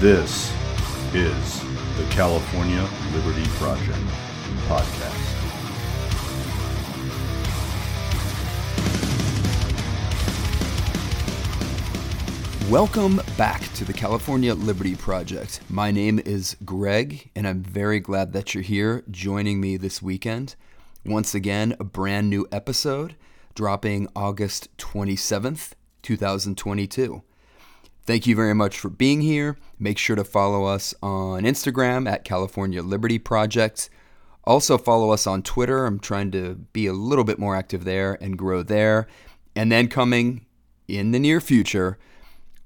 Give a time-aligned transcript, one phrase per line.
[0.00, 0.54] This
[1.12, 1.60] is
[1.96, 3.98] the California Liberty Project
[4.68, 5.10] podcast.
[12.70, 15.62] Welcome back to the California Liberty Project.
[15.68, 20.54] My name is Greg, and I'm very glad that you're here joining me this weekend.
[21.04, 23.16] Once again, a brand new episode
[23.56, 25.72] dropping August 27th,
[26.02, 27.24] 2022.
[28.08, 29.58] Thank you very much for being here.
[29.78, 33.90] Make sure to follow us on Instagram at California Liberty Project.
[34.44, 35.84] Also, follow us on Twitter.
[35.84, 39.08] I'm trying to be a little bit more active there and grow there.
[39.54, 40.46] And then coming
[40.88, 41.98] in the near future,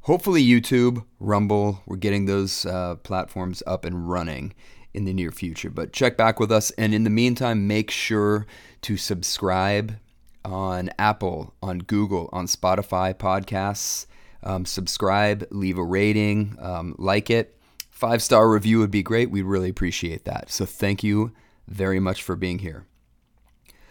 [0.02, 4.54] hopefully YouTube, Rumble, we're getting those uh, platforms up and running
[4.94, 5.70] in the near future.
[5.70, 6.70] But check back with us.
[6.78, 8.46] And in the meantime, make sure
[8.82, 9.96] to subscribe
[10.44, 14.06] on Apple, on Google, on Spotify podcasts.
[14.42, 17.56] Um, subscribe, leave a rating, um, like it.
[17.90, 19.30] Five star review would be great.
[19.30, 20.50] We'd really appreciate that.
[20.50, 21.32] So thank you
[21.68, 22.86] very much for being here.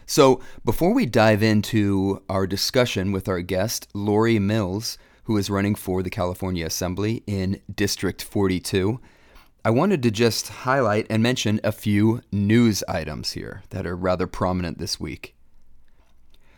[0.05, 5.75] So before we dive into our discussion with our guest, Lori Mills, who is running
[5.75, 8.99] for the California Assembly in District 42,
[9.63, 14.27] I wanted to just highlight and mention a few news items here that are rather
[14.27, 15.35] prominent this week.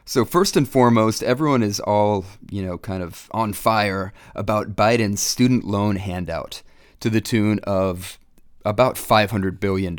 [0.06, 5.22] So, first and foremost, everyone is all, you know, kind of on fire about Biden's
[5.22, 6.62] student loan handout
[7.00, 8.20] to the tune of
[8.66, 9.98] about $500 billion.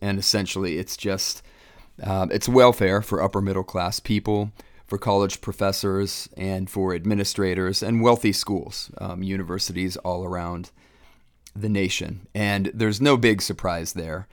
[0.00, 1.42] And essentially, it's just,
[2.02, 4.50] um, it's welfare for upper middle class people,
[4.84, 10.72] for college professors, and for administrators and wealthy schools, um, universities all around
[11.54, 12.26] the nation.
[12.34, 14.26] And there's no big surprise there.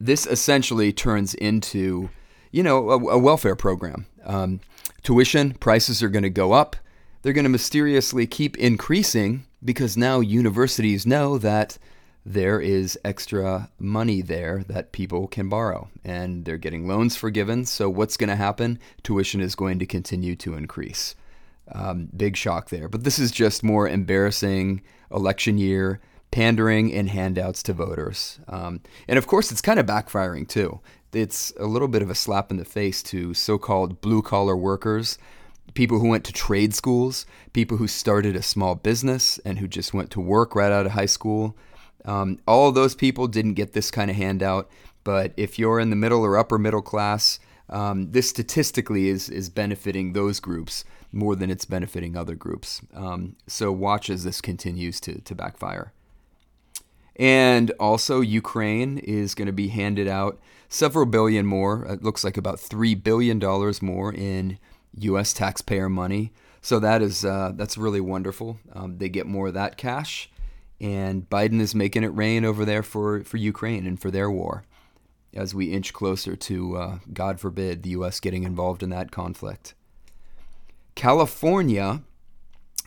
[0.00, 2.10] This essentially turns into,
[2.50, 4.06] you know, a, a welfare program.
[4.24, 4.60] Um,
[5.02, 6.76] tuition prices are going to go up.
[7.22, 11.78] They're going to mysteriously keep increasing because now universities know that
[12.24, 17.64] there is extra money there that people can borrow and they're getting loans forgiven.
[17.64, 18.78] So, what's going to happen?
[19.02, 21.14] Tuition is going to continue to increase.
[21.70, 22.88] Um, big shock there.
[22.88, 26.00] But this is just more embarrassing election year
[26.32, 28.40] pandering and handouts to voters.
[28.48, 30.80] Um, and of course, it's kind of backfiring too.
[31.12, 34.56] It's a little bit of a slap in the face to so called blue collar
[34.56, 35.18] workers,
[35.74, 39.92] people who went to trade schools, people who started a small business and who just
[39.92, 41.56] went to work right out of high school.
[42.04, 44.70] Um, all of those people didn't get this kind of handout.
[45.04, 49.48] But if you're in the middle or upper middle class, um, this statistically is, is
[49.48, 52.80] benefiting those groups more than it's benefiting other groups.
[52.94, 55.92] Um, so watch as this continues to, to backfire.
[57.16, 61.84] And also, Ukraine is going to be handed out several billion more.
[61.84, 63.38] It looks like about $3 billion
[63.82, 64.58] more in
[64.98, 65.32] U.S.
[65.32, 66.32] taxpayer money.
[66.62, 68.58] So that is uh, that's really wonderful.
[68.72, 70.30] Um, they get more of that cash,
[70.80, 74.64] and Biden is making it rain over there for, for Ukraine and for their war
[75.34, 78.20] as we inch closer to, uh, God forbid, the U.S.
[78.20, 79.74] getting involved in that conflict.
[80.94, 82.02] California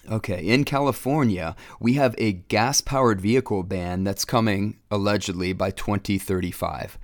[0.09, 6.99] Okay, in California, we have a gas powered vehicle ban that's coming allegedly by 2035,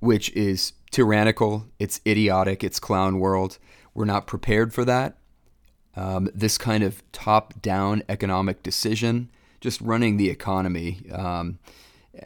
[0.00, 3.58] which is tyrannical, it's idiotic, it's clown world.
[3.92, 5.18] We're not prepared for that.
[5.94, 9.30] Um, this kind of top down economic decision,
[9.60, 11.58] just running the economy um,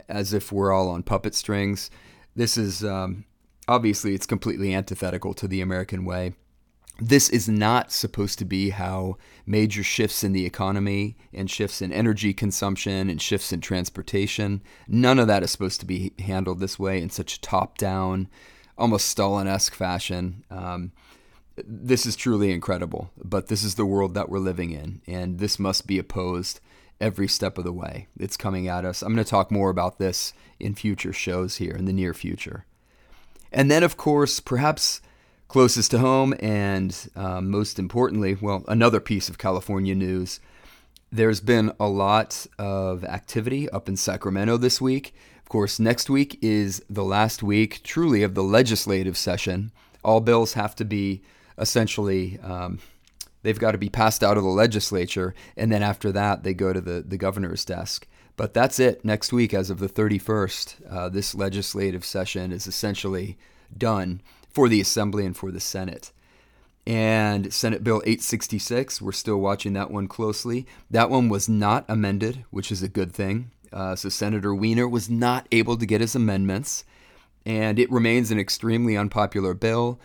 [0.07, 1.89] as if we're all on puppet strings.
[2.35, 3.25] This is um,
[3.67, 6.33] obviously it's completely antithetical to the American way
[6.99, 11.91] this is not supposed to be how major shifts in the economy and shifts in
[11.91, 16.77] energy consumption and shifts in transportation, none of that is supposed to be handled this
[16.77, 18.29] way in such a top down,
[18.77, 20.43] almost Stalin esque fashion.
[20.51, 20.91] Um,
[21.65, 25.59] this is truly incredible, but this is the world that we're living in, and this
[25.59, 26.59] must be opposed
[27.01, 28.07] every step of the way.
[28.17, 29.01] It's coming at us.
[29.01, 32.65] I'm going to talk more about this in future shows here in the near future.
[33.51, 35.01] And then, of course, perhaps
[35.53, 40.39] Closest to home, and um, most importantly, well, another piece of California news.
[41.11, 45.13] There's been a lot of activity up in Sacramento this week.
[45.43, 49.71] Of course, next week is the last week, truly, of the legislative session.
[50.03, 51.21] All bills have to be
[51.59, 52.79] essentially, um,
[53.43, 56.73] they've got to be passed out of the legislature, and then after that, they go
[56.73, 58.07] to the, the governor's desk.
[58.37, 59.05] But that's it.
[59.05, 63.37] Next week, as of the 31st, uh, this legislative session is essentially
[63.77, 64.19] done
[64.53, 66.11] for the Assembly and for the Senate.
[66.85, 70.67] And Senate Bill 866, we're still watching that one closely.
[70.91, 73.51] That one was not amended, which is a good thing.
[73.71, 76.83] Uh, so Senator Wiener was not able to get his amendments,
[77.45, 79.99] and it remains an extremely unpopular bill.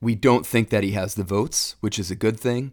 [0.00, 2.72] We don't think that he has the votes, which is a good thing.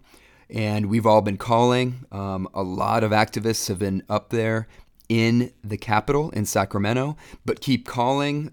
[0.50, 2.06] And we've all been calling.
[2.12, 4.68] Um, a lot of activists have been up there
[5.10, 8.51] in the Capitol in Sacramento, but keep calling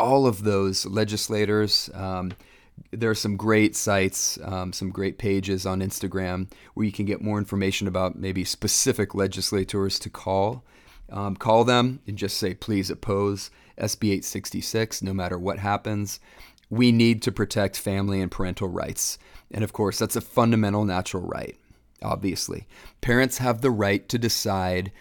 [0.00, 1.90] all of those legislators.
[1.94, 2.32] Um,
[2.90, 7.20] there are some great sites, um, some great pages on Instagram where you can get
[7.22, 10.64] more information about maybe specific legislators to call.
[11.10, 16.20] Um, call them and just say, please oppose SB 866 no matter what happens.
[16.68, 19.18] We need to protect family and parental rights.
[19.50, 21.56] And of course, that's a fundamental natural right,
[22.02, 22.66] obviously.
[23.00, 24.92] Parents have the right to decide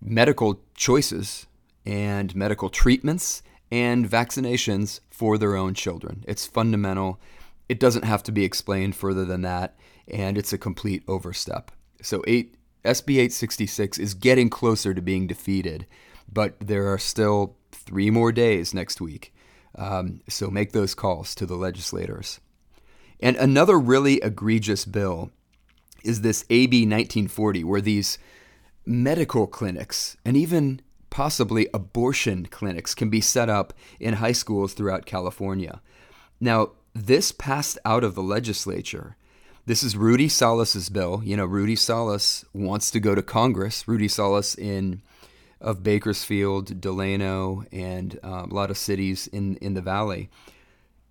[0.00, 1.46] medical choices
[1.84, 6.24] and medical treatments and vaccinations for their own children.
[6.26, 7.20] It's fundamental.
[7.68, 9.76] It doesn't have to be explained further than that,
[10.06, 11.70] and it's a complete overstep.
[12.02, 15.86] So, 8, SB 866 is getting closer to being defeated,
[16.30, 19.34] but there are still three more days next week.
[19.76, 22.40] Um, so, make those calls to the legislators.
[23.20, 25.30] And another really egregious bill
[26.04, 28.18] is this AB 1940, where these
[28.86, 30.82] medical clinics and even
[31.14, 35.80] possibly abortion clinics can be set up in high schools throughout California.
[36.40, 39.16] Now, this passed out of the legislature.
[39.64, 41.22] This is Rudy Salas's bill.
[41.24, 43.86] You know, Rudy Salas wants to go to Congress.
[43.86, 45.02] Rudy Salas in
[45.60, 50.30] of Bakersfield, Delano, and uh, a lot of cities in in the valley.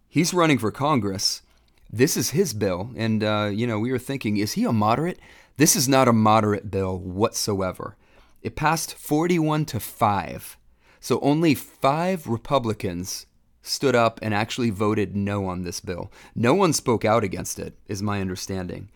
[0.10, 1.44] He's running for Congress.
[1.90, 5.20] This is his bill, and uh, you know, we were thinking, is he a moderate?
[5.56, 7.96] This is not a moderate bill whatsoever.
[8.44, 10.58] It passed 41 to 5.
[11.00, 13.26] So only five Republicans
[13.62, 16.12] stood up and actually voted no on this bill.
[16.36, 18.90] No one spoke out against it, is my understanding,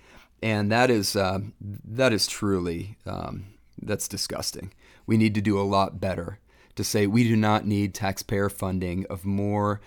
[0.43, 3.45] and that is uh, that is truly um,
[3.81, 4.73] that's disgusting.
[5.05, 6.39] We need to do a lot better
[6.75, 9.81] to say we do not need taxpayer funding of more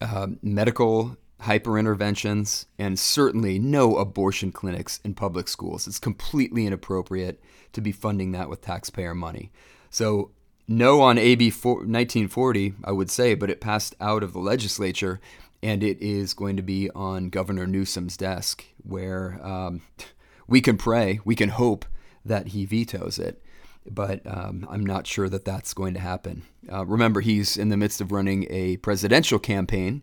[0.00, 5.86] uh, medical hyper interventions and certainly no abortion clinics in public schools.
[5.86, 7.40] It's completely inappropriate
[7.72, 9.50] to be funding that with taxpayer money.
[9.90, 10.32] So,
[10.70, 15.18] no on AB 1940, I would say, but it passed out of the legislature
[15.62, 19.82] and it is going to be on Governor Newsom's desk where um,
[20.46, 21.84] we can pray, we can hope
[22.24, 23.42] that he vetoes it.
[23.90, 26.42] But um, I'm not sure that that's going to happen.
[26.70, 30.02] Uh, remember, he's in the midst of running a presidential campaign.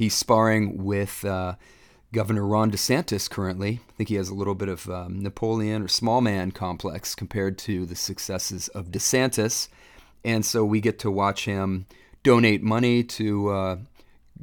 [0.00, 1.56] He's sparring with uh,
[2.10, 3.80] Governor Ron DeSantis currently.
[3.86, 7.58] I think he has a little bit of um, Napoleon or small man complex compared
[7.58, 9.68] to the successes of DeSantis.
[10.24, 11.84] And so we get to watch him
[12.22, 13.76] donate money to uh,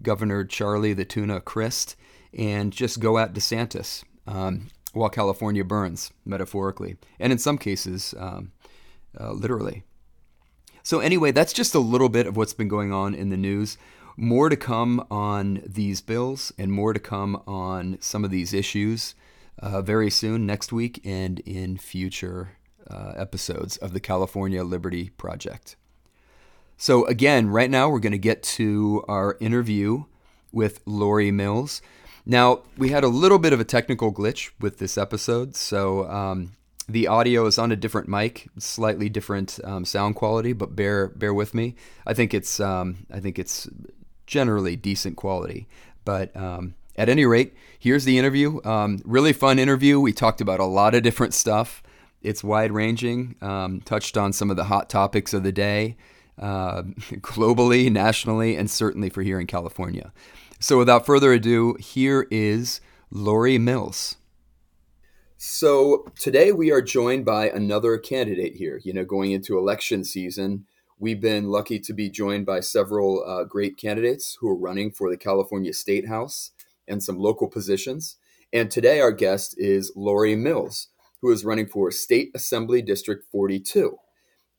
[0.04, 1.96] Governor Charlie the Tuna Crist
[2.38, 8.52] and just go at DeSantis um, while California burns, metaphorically, and in some cases, um,
[9.20, 9.82] uh, literally.
[10.84, 13.80] So, anyway, that's just a little bit of what's been going on in the news.
[14.20, 19.14] More to come on these bills and more to come on some of these issues
[19.60, 22.58] uh, very soon, next week, and in future
[22.90, 25.76] uh, episodes of the California Liberty Project.
[26.78, 30.06] So, again, right now we're going to get to our interview
[30.52, 31.84] with Lori Mills.
[32.26, 36.54] Now, we had a little bit of a technical glitch with this episode, so um,
[36.90, 41.34] the audio is on a different mic, slightly different um, sound quality, but bear bear
[41.34, 41.76] with me.
[42.06, 43.70] I think it's um, I think it's
[44.28, 45.68] generally decent quality.
[46.06, 48.62] But um, at any rate, here's the interview.
[48.64, 50.00] Um, really fun interview.
[50.00, 51.82] We talked about a lot of different stuff.
[52.22, 55.98] It's wide ranging, um, touched on some of the hot topics of the day,
[56.40, 56.82] uh,
[57.22, 60.12] globally, nationally, and certainly for here in California.
[60.60, 62.82] So without further ado, here is
[63.12, 64.16] Lori Mills.
[65.38, 70.66] So today we are joined by another candidate here, you know, going into election season.
[71.00, 75.12] We've been lucky to be joined by several uh, great candidates who are running for
[75.12, 76.50] the California State House
[76.88, 78.16] and some local positions.
[78.52, 80.88] And today, our guest is Lori Mills,
[81.22, 83.96] who is running for State Assembly District 42.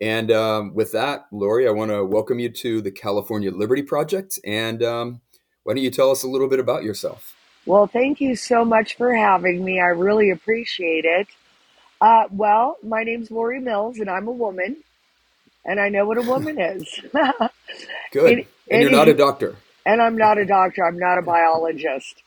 [0.01, 4.39] And um, with that, Lori, I want to welcome you to the California Liberty Project.
[4.45, 5.21] And um,
[5.65, 7.35] why don't you tell us a little bit about yourself?
[7.67, 9.81] Well, thank you so much for having me.
[9.81, 11.27] I really appreciate it.
[12.01, 14.77] Uh, well, my name's Lori Mills, and I'm a woman
[15.65, 17.01] and I know what a woman is.
[18.13, 18.47] Good.
[18.71, 19.57] and, you're not a doctor.
[19.85, 20.85] And I'm not a doctor.
[20.85, 22.23] I'm not a biologist.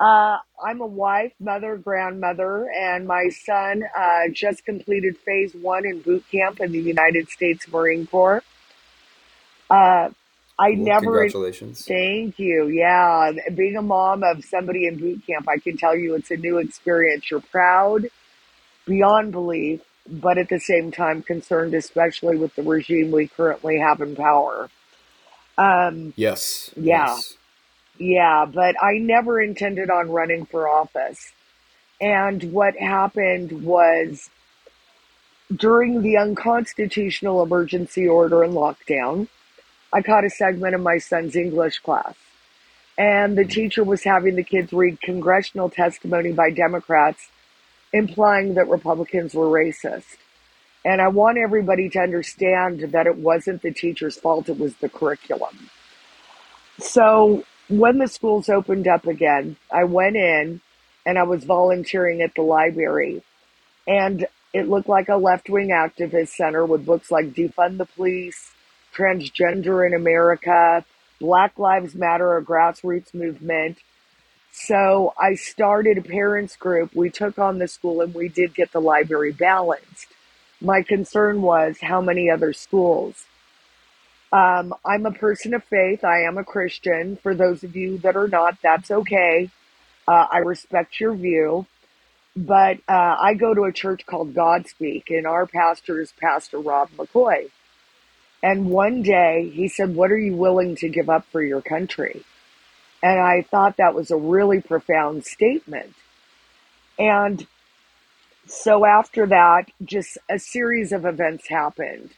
[0.00, 6.00] Uh, I'm a wife, mother, grandmother, and my son uh, just completed phase one in
[6.02, 8.42] boot camp in the United States Marine Corps.
[9.68, 10.10] Uh,
[10.58, 11.00] I well, never.
[11.00, 11.84] Congratulations.
[11.84, 12.68] Thank you.
[12.68, 13.32] Yeah.
[13.54, 16.58] Being a mom of somebody in boot camp, I can tell you it's a new
[16.58, 17.30] experience.
[17.30, 18.06] You're proud
[18.86, 24.00] beyond belief but at the same time concerned, especially with the regime we currently have
[24.00, 24.70] in power.
[25.56, 26.70] Um, yes.
[26.76, 27.14] Yeah.
[27.14, 27.34] Yes.
[27.98, 31.32] Yeah, but I never intended on running for office.
[32.00, 34.30] And what happened was
[35.54, 39.28] during the unconstitutional emergency order and lockdown,
[39.92, 42.14] I caught a segment of my son's English class.
[42.96, 47.30] And the teacher was having the kids read congressional testimony by Democrats
[47.92, 50.16] implying that Republicans were racist.
[50.84, 54.88] And I want everybody to understand that it wasn't the teacher's fault, it was the
[54.88, 55.70] curriculum.
[56.78, 60.60] So when the schools opened up again, I went in
[61.04, 63.22] and I was volunteering at the library.
[63.86, 68.52] And it looked like a left wing activist center with books like Defund the Police,
[68.94, 70.84] Transgender in America,
[71.20, 73.78] Black Lives Matter, a grassroots movement.
[74.60, 76.94] So I started a parents group.
[76.94, 80.08] We took on the school and we did get the library balanced.
[80.60, 83.24] My concern was how many other schools.
[84.32, 86.04] Um, I'm a person of faith.
[86.04, 87.16] I am a Christian.
[87.16, 89.48] For those of you that are not, that's okay.
[90.08, 91.66] Uh, I respect your view.
[92.36, 96.90] But uh, I go to a church called Godspeak, and our pastor is Pastor Rob
[96.96, 97.50] McCoy.
[98.42, 102.24] And one day he said, What are you willing to give up for your country?
[103.02, 105.94] And I thought that was a really profound statement.
[106.98, 107.46] And
[108.46, 112.10] so after that, just a series of events happened.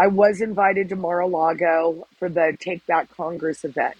[0.00, 3.96] I was invited to Mar-a-Lago for the Take Back Congress event.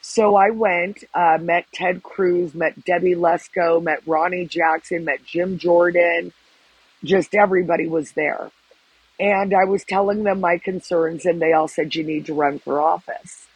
[0.00, 5.58] So I went, uh, met Ted Cruz, met Debbie Lesko, met Ronny Jackson, met Jim
[5.58, 6.32] Jordan.
[7.02, 8.52] Just everybody was there.
[9.18, 12.58] And I was telling them my concerns, and they all said, You need to run
[12.58, 13.46] for office.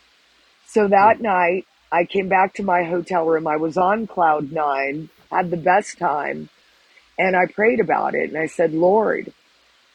[0.67, 1.23] So that mm-hmm.
[1.25, 3.47] night, I came back to my hotel room.
[3.47, 6.49] I was on cloud nine, had the best time,
[7.19, 8.31] and I prayed about it.
[8.31, 9.33] And I said, Lord,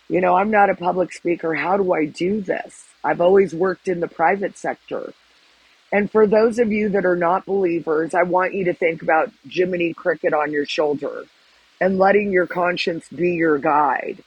[0.09, 1.53] you know, I'm not a public speaker.
[1.55, 2.85] How do I do this?
[3.03, 5.13] I've always worked in the private sector.
[5.91, 9.31] And for those of you that are not believers, I want you to think about
[9.49, 11.23] Jiminy Cricket on your shoulder
[11.79, 14.23] and letting your conscience be your guide.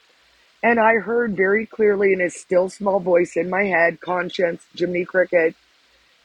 [0.63, 5.05] And I heard very clearly in a still small voice in my head, conscience, Jiminy
[5.05, 5.55] Cricket,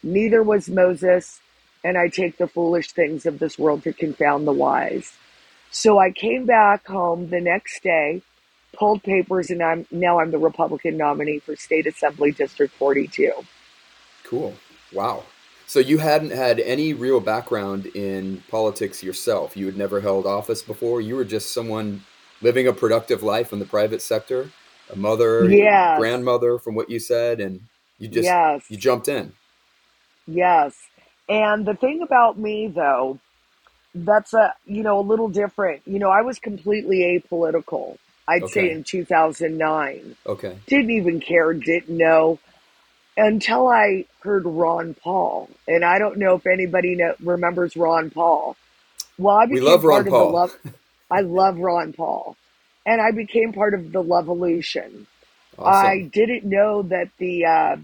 [0.03, 1.39] neither was Moses,
[1.83, 5.13] and I take the foolish things of this world to confound the wise.
[5.71, 8.21] So I came back home the next day,
[8.73, 13.31] pulled papers, and I'm now I'm the Republican nominee for State Assembly District 42.
[14.23, 14.53] Cool.
[14.93, 15.23] Wow.
[15.65, 19.57] So you hadn't had any real background in politics yourself.
[19.57, 21.01] You had never held office before.
[21.01, 22.03] You were just someone
[22.41, 24.51] living a productive life in the private sector,
[24.91, 25.97] a mother, yes.
[25.97, 27.61] grandmother, from what you said, and
[27.97, 28.69] you just yes.
[28.69, 29.33] you jumped in.
[30.25, 30.75] Yes,
[31.27, 33.19] and the thing about me though,
[33.95, 35.81] that's a you know a little different.
[35.85, 37.97] You know, I was completely apolitical.
[38.27, 38.53] I'd okay.
[38.53, 40.15] say in 2009.
[40.25, 40.57] Okay.
[40.67, 41.53] Didn't even care.
[41.53, 42.39] Didn't know
[43.17, 48.55] until I heard Ron Paul, and I don't know if anybody know, remembers Ron Paul.
[49.17, 50.31] Well, I became we love Ron Paul.
[50.31, 50.57] Love,
[51.11, 52.35] I love Ron Paul.
[52.85, 55.05] And I became part of the Levolution.
[55.57, 55.89] Awesome.
[55.89, 57.75] I didn't know that the uh,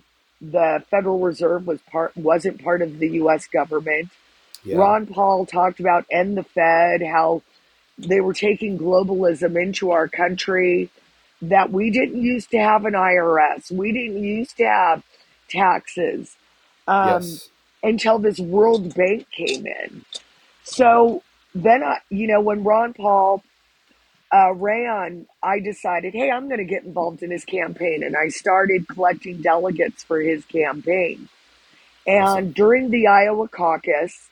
[0.42, 3.48] the Federal Reserve was part wasn't part of the U.S.
[3.48, 4.10] government.
[4.64, 4.78] Yeah.
[4.78, 7.42] Ron Paul talked about end the Fed, how
[7.98, 10.90] they were taking globalism into our country,
[11.42, 15.04] that we didn't used to have an IRS, we didn't used to have
[15.50, 16.36] taxes
[16.88, 17.50] um, yes.
[17.84, 20.06] until this World Bank came in.
[20.64, 21.24] So
[21.56, 23.44] then I, you know, when Ron Paul
[24.32, 28.30] uh, ran, I decided, hey, I'm going to get involved in his campaign, and I
[28.30, 31.30] started collecting delegates for his campaign.
[32.06, 32.52] And awesome.
[32.52, 34.30] during the Iowa caucus,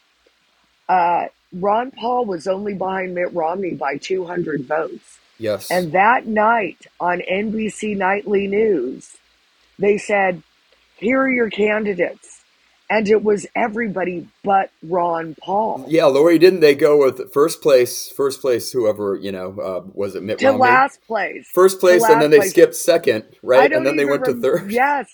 [0.87, 5.19] uh, Ron Paul was only behind Mitt Romney by 200 votes.
[5.39, 5.69] Yes.
[5.71, 9.17] And that night on NBC Nightly News,
[9.77, 10.41] they said,
[10.97, 12.36] here are your candidates
[12.89, 15.85] and it was everybody but Ron Paul.
[15.87, 18.09] Yeah, Lori, didn't they go with first place?
[18.09, 20.61] First place, whoever you know, uh, was it Mitt to Romney?
[20.61, 22.51] last place, first place, and then they place.
[22.51, 23.71] skipped second, right?
[23.71, 24.71] And then they went rem- to third.
[24.77, 25.13] Yes,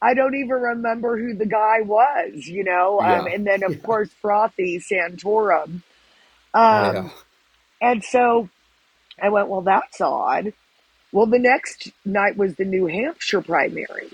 [0.00, 3.00] I don't even remember who the guy was, you know.
[3.00, 3.34] Um, yeah.
[3.34, 3.78] And then of yeah.
[3.78, 5.82] course Frothy Santorum.
[6.54, 7.08] Um, yeah.
[7.80, 8.48] And so
[9.20, 10.52] I went, well, that's odd.
[11.12, 14.10] Well, the next night was the New Hampshire primary.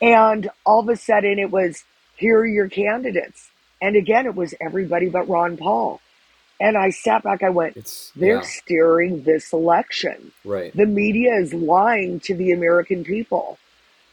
[0.00, 1.84] And all of a sudden it was
[2.18, 3.48] here are your candidates.
[3.80, 6.00] And again, it was everybody but Ron Paul.
[6.60, 8.40] And I sat back, I went, it's, they're yeah.
[8.42, 10.32] steering this election.
[10.44, 10.76] Right.
[10.76, 13.58] The media is lying to the American people.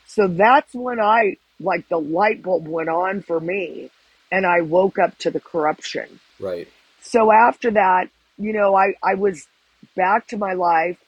[0.06, 3.90] So that's when I, like, the light bulb went on for me
[4.32, 6.20] and I woke up to the corruption.
[6.40, 6.68] Right.
[7.02, 9.48] So after that, you know, I, I was
[9.96, 11.00] back to my life,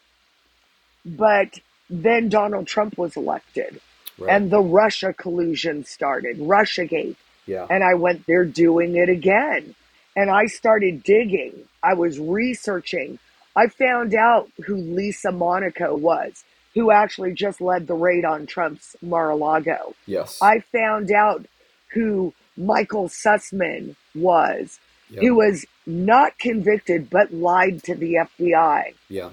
[1.06, 3.80] but then Donald Trump was elected.
[4.20, 4.34] Right.
[4.36, 7.16] And the Russia collusion started, Russiagate.
[7.46, 7.68] Yeah.
[7.70, 9.76] And I went, they're doing it again.
[10.16, 11.54] And I started digging.
[11.84, 13.20] I was researching.
[13.56, 16.44] I found out who Lisa Monaco was,
[16.74, 19.96] who actually just led the raid on Trump's Mar-a-Lago.
[20.06, 20.40] Yes.
[20.42, 21.46] I found out
[21.94, 25.24] who Michael Sussmann was, Yep.
[25.24, 28.94] who was not convicted but lied to the FBI.
[29.08, 29.30] yeah.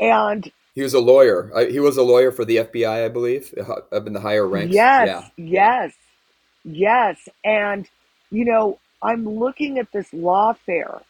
[0.00, 1.50] And He was a lawyer.
[1.56, 4.46] I, he was a lawyer for the FBI, I believe, uh, up in the higher
[4.46, 4.72] ranks.
[4.72, 5.28] Yes, Yeah.
[5.36, 5.92] yes,
[6.64, 7.28] yes.
[7.44, 7.88] And,
[8.30, 11.02] you know, I'm looking at this lawfare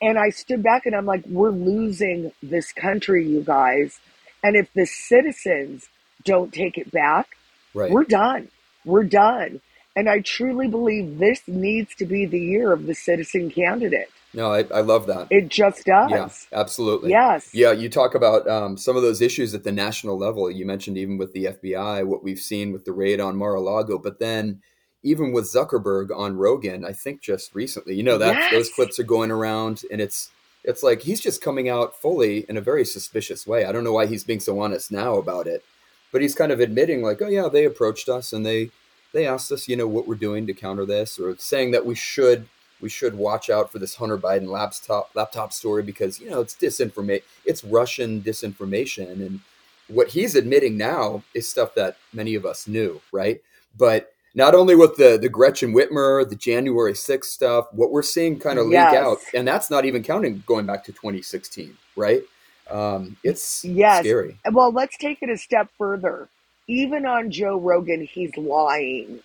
[0.00, 3.98] and I stood back and I'm like, we're losing this country, you guys.
[4.44, 5.88] And if the citizens
[6.24, 7.26] don't take it back,
[7.74, 7.90] Right.
[7.90, 8.46] we're done.
[8.84, 9.60] We're done.
[9.96, 14.10] And I truly believe this needs to be the year of the citizen candidate.
[14.34, 15.28] No, I, I love that.
[15.30, 16.10] It just does.
[16.10, 17.10] Yeah, absolutely.
[17.10, 17.54] Yes.
[17.54, 20.50] Yeah, you talk about um, some of those issues at the national level.
[20.50, 24.18] You mentioned even with the FBI, what we've seen with the raid on Mar-a-Lago, but
[24.18, 24.60] then
[25.02, 28.52] even with Zuckerberg on Rogan, I think just recently, you know that Yes.
[28.52, 30.30] those clips are going around, and it's
[30.64, 33.64] it's like he's just coming out fully in a very suspicious way.
[33.64, 35.64] I don't know why he's being so honest now about it,
[36.12, 38.70] but he's kind of admitting like, oh yeah, they approached us and they
[39.14, 41.94] they asked us, you know, what we're doing to counter this, or saying that we
[41.94, 42.46] should
[42.80, 46.54] we should watch out for this Hunter Biden laptop laptop story because you know it's
[46.56, 49.40] disinformation, it's Russian disinformation, and
[49.88, 53.40] what he's admitting now is stuff that many of us knew, right?
[53.78, 58.38] But not only with the the Gretchen Whitmer, the January 6th stuff, what we're seeing
[58.40, 58.94] kind of leak Yes.
[58.94, 62.22] out, and that's not even counting going back to 2016, right?
[62.70, 64.08] Um, it's Yes.
[64.08, 64.38] scary.
[64.52, 66.28] Well, let's take it a step further.
[66.68, 69.20] Even on Joe Rogan, he's lying.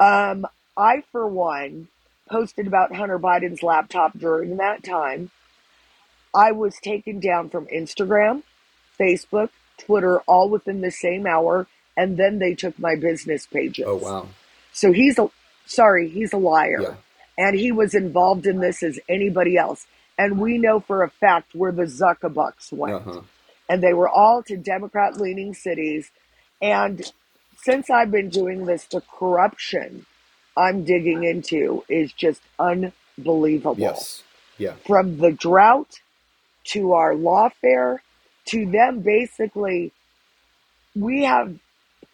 [0.00, 0.46] Um,
[0.76, 1.88] I, for one,
[2.32, 5.30] posted about Hunter Biden's laptop during that time.
[6.34, 8.42] I was taken down from Instagram,
[8.98, 13.84] Facebook, Twitter, all within the same hour, and then they took my business pages.
[13.86, 14.28] Oh wow,
[14.72, 15.30] So he's a
[15.66, 16.80] sorry, he's a liar.
[16.80, 16.94] yeah,
[17.36, 19.86] And he was involved in this as anybody else.
[20.18, 23.20] And we know for a fact where the Zuckerbucks went uh-huh.
[23.68, 26.10] and they were all to Democrat leaning cities.
[26.62, 27.12] And
[27.58, 30.06] since I've been doing this, the corruption
[30.56, 33.76] I'm digging into is just unbelievable.
[33.78, 34.22] yes,
[34.58, 36.00] yeah, From the drought
[36.64, 37.98] to our lawfare
[38.46, 39.92] to them basically,
[40.94, 41.58] we have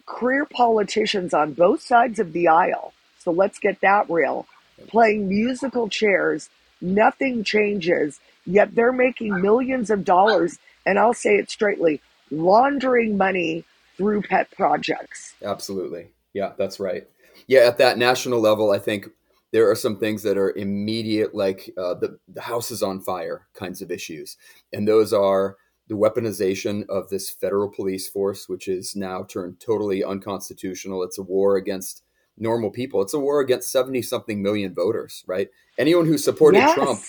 [0.05, 2.93] career politicians on both sides of the aisle.
[3.19, 4.47] So let's get that real.
[4.87, 6.49] Playing musical chairs,
[6.81, 13.65] nothing changes, yet they're making millions of dollars, and I'll say it straightly laundering money
[13.97, 15.35] through pet projects.
[15.43, 16.07] Absolutely.
[16.33, 17.07] Yeah, that's right.
[17.47, 19.07] Yeah, at that national level, I think
[19.51, 23.47] there are some things that are immediate, like uh, the, the house is on fire
[23.53, 24.37] kinds of issues.
[24.73, 30.03] And those are the weaponization of this federal police force, which is now turned totally
[30.03, 31.03] unconstitutional.
[31.03, 32.03] It's a war against
[32.37, 35.49] normal people, it's a war against 70 something million voters, right?
[35.77, 36.73] Anyone who supported Yes.
[36.73, 36.99] Trump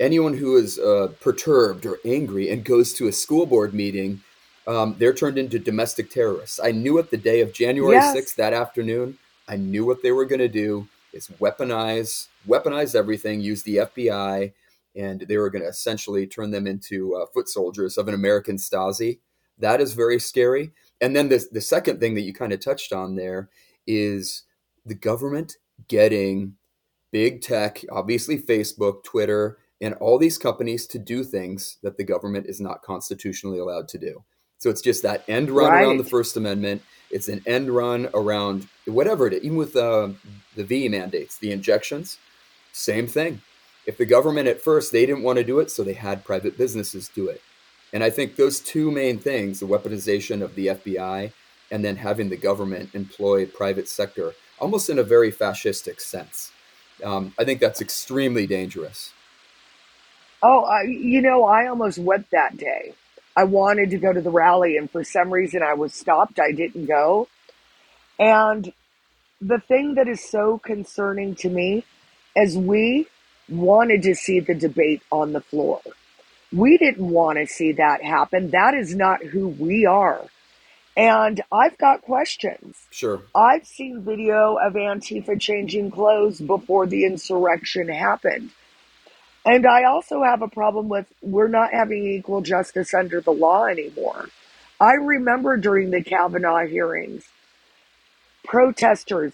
[0.00, 4.20] anyone who is uh, perturbed or angry and goes to a school board meeting,
[4.66, 6.58] um, they're turned into domestic terrorists.
[6.62, 8.16] I knew it the day of January Yes.
[8.16, 9.18] 6th that afternoon.
[9.50, 14.52] I knew what they were going to do is weaponize, weaponize everything, use the FBI,
[14.94, 18.56] and they were going to essentially turn them into uh, foot soldiers of an American
[18.56, 19.18] Stasi.
[19.58, 20.70] That is very scary.
[21.00, 23.48] And then the, the second thing that you kind of touched on there
[23.88, 24.44] is
[24.86, 25.56] the government
[25.88, 26.54] getting
[27.10, 32.46] big tech, obviously Facebook, Twitter, and all these companies to do things that the government
[32.46, 34.22] is not constitutionally allowed to do.
[34.58, 36.82] So it's just that end run around the First Amendment.
[37.10, 40.10] It's an end run around whatever it is, even with uh,
[40.56, 42.18] the V mandates, the injections,
[42.72, 43.42] same thing.
[43.86, 46.56] If the government at first they didn't want to do it, so they had private
[46.56, 47.42] businesses do it.
[47.92, 51.32] And I think those two main things, the weaponization of the FBI
[51.70, 56.52] and then having the government employ private sector, almost in a very fascistic sense.
[57.02, 59.12] Um, I think that's extremely dangerous.
[60.42, 62.94] Oh, you know, I almost wept that day.
[63.36, 66.40] I wanted to go to the rally, and for some reason, I was stopped.
[66.40, 67.28] I didn't go.
[68.18, 68.72] And
[69.40, 71.84] the thing that is so concerning to me
[72.36, 73.06] is we
[73.48, 75.80] wanted to see the debate on the floor.
[76.52, 78.50] We didn't want to see that happen.
[78.50, 80.24] That is not who we are.
[80.96, 82.76] And I've got questions.
[82.90, 83.22] Sure.
[83.34, 88.50] I've seen video of Antifa changing clothes before the insurrection happened.
[89.44, 93.64] And I also have a problem with we're not having equal justice under the law
[93.64, 94.28] anymore.
[94.78, 97.24] I remember during the Kavanaugh hearings,
[98.44, 99.32] protesters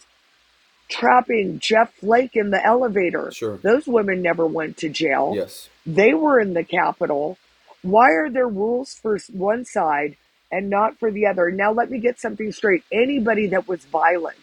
[0.88, 3.31] trapping Jeff Flake in the elevator.
[3.33, 3.57] Sure.
[3.59, 5.33] Those women never went to jail.
[5.35, 5.69] Yes.
[5.85, 7.38] They were in the Capitol.
[7.83, 10.16] Why are there rules for one side
[10.51, 11.51] and not for the other?
[11.51, 12.85] Now, let me get something straight.
[12.92, 14.38] Anybody that was violent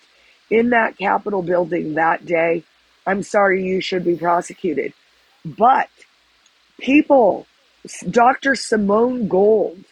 [0.50, 2.64] in that Capitol building that day,
[3.06, 4.94] I'm sorry, you should be prosecuted.
[5.46, 5.90] But
[6.80, 7.48] people
[8.10, 8.56] Dr.
[8.56, 9.84] Simone Gold,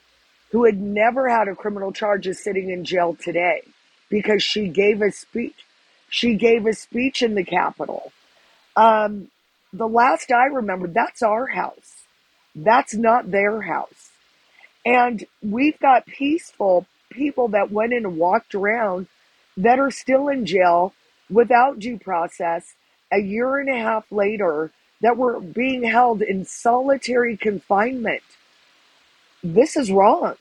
[0.51, 3.63] who had never had a criminal charge, is sitting in jail today
[4.09, 5.65] because she gave a speech.
[6.09, 8.11] She gave a speech in the Capitol.
[8.75, 9.29] Um,
[9.73, 12.03] the last I remember, that's our house.
[12.55, 14.09] That's not their house.
[14.85, 19.07] And we've got peaceful people that went in and walked around
[19.57, 20.93] that are still in jail
[21.29, 22.73] without due process
[23.11, 28.23] a year and a half later that were being held in solitary confinement.
[29.43, 30.35] This is wrong.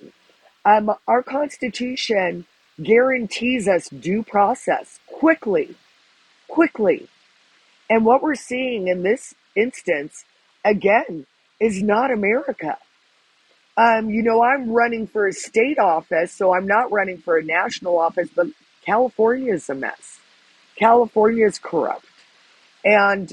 [0.64, 2.46] Um, our Constitution
[2.82, 5.74] guarantees us due process quickly,
[6.48, 7.08] quickly.
[7.88, 10.24] And what we're seeing in this instance,
[10.64, 11.26] again,
[11.58, 12.78] is not America.
[13.76, 17.42] Um, you know, I'm running for a state office, so I'm not running for a
[17.42, 18.48] national office, but
[18.84, 20.18] California is a mess.
[20.76, 22.04] California is corrupt.
[22.84, 23.32] And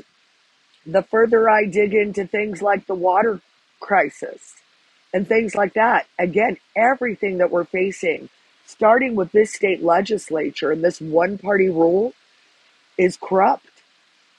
[0.87, 3.41] the further I dig into things like the water
[3.79, 4.55] crisis
[5.13, 8.29] and things like that, again, everything that we're facing,
[8.65, 12.13] starting with this state legislature and this one party rule,
[12.97, 13.67] is corrupt.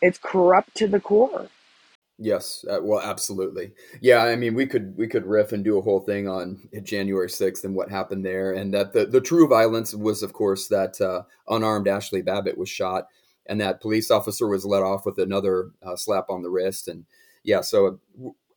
[0.01, 1.49] It's corrupt to the core.
[2.21, 3.73] Yes, uh, well, absolutely.
[4.01, 7.31] Yeah, I mean, we could we could riff and do a whole thing on January
[7.31, 11.01] sixth and what happened there, and that the the true violence was, of course, that
[11.01, 13.07] uh, unarmed Ashley Babbitt was shot,
[13.49, 17.05] and that police officer was let off with another uh, slap on the wrist, and
[17.43, 17.99] yeah, so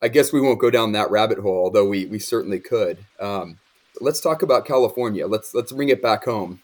[0.02, 2.98] I guess we won't go down that rabbit hole, although we we certainly could.
[3.20, 3.58] Um,
[4.00, 5.26] let's talk about California.
[5.26, 6.60] Let's let's bring it back home.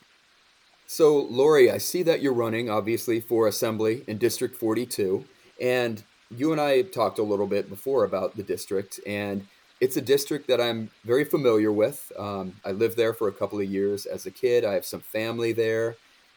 [0.90, 5.22] So, Lori, I see that you're running, obviously, for Assembly in District 42,
[5.60, 6.02] and
[6.34, 9.46] you and I talked a little bit before about the district, and
[9.80, 12.10] it's a district that I'm very familiar with.
[12.18, 14.64] Um, I lived there for a couple of years as a kid.
[14.64, 15.96] I have some family there,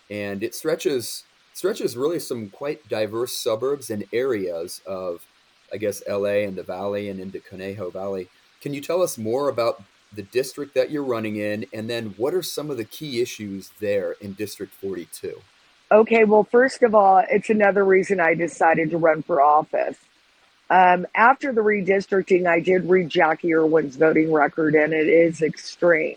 [0.10, 1.24] and it stretches
[1.54, 5.26] stretches really some quite diverse suburbs and areas of,
[5.74, 8.28] I guess, LA and the Valley and into Conejo Valley.
[8.62, 9.82] Can you tell us more about
[10.14, 13.72] the district that you're running in, and then what are some of the key issues
[13.80, 15.42] there in District 42?
[15.92, 19.98] Okay, well, first of all, it's another reason I decided to run for office.
[20.70, 26.16] Um, after the redistricting, I did read Jacqui Irwin's voting record, and it is extreme.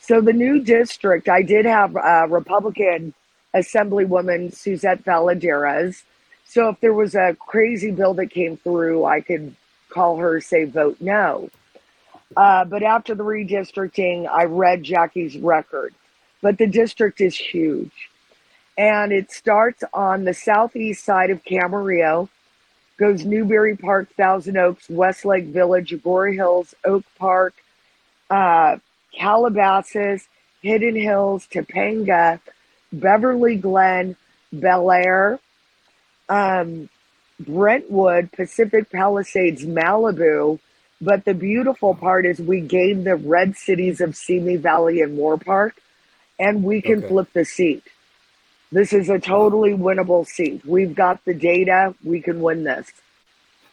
[0.00, 3.14] So, the new district, I did have a Republican
[3.58, 6.02] Assemblywoman Suzette Valladares.
[6.44, 9.54] So, if there was a crazy bill that came through, I could
[9.90, 11.50] call her, say, vote no.
[12.36, 15.94] Uh, but after the redistricting, I read Jacqui's record.
[16.40, 18.10] But the district is huge
[18.78, 22.28] and it starts on the southeast side of Camarillo,
[22.96, 27.54] goes Newbury Park, Thousand Oaks, Westlake Village, Agoura Hills, Oak Park,
[28.30, 28.76] uh,
[29.12, 30.28] Calabasas,
[30.62, 32.40] Hidden Hills, Topanga,
[32.92, 34.16] Beverly Glen,
[34.52, 35.38] Bel Air,
[36.28, 36.88] um,
[37.40, 40.58] Brentwood, Pacific Palisades, Malibu.
[41.00, 45.72] But the beautiful part is we gained the red cities of Simi Valley and Moorpark,
[46.38, 47.08] and we can okay.
[47.08, 47.84] flip the seat.
[48.72, 50.64] This is a totally winnable seat.
[50.66, 51.94] We've got the data.
[52.04, 52.90] We can win this.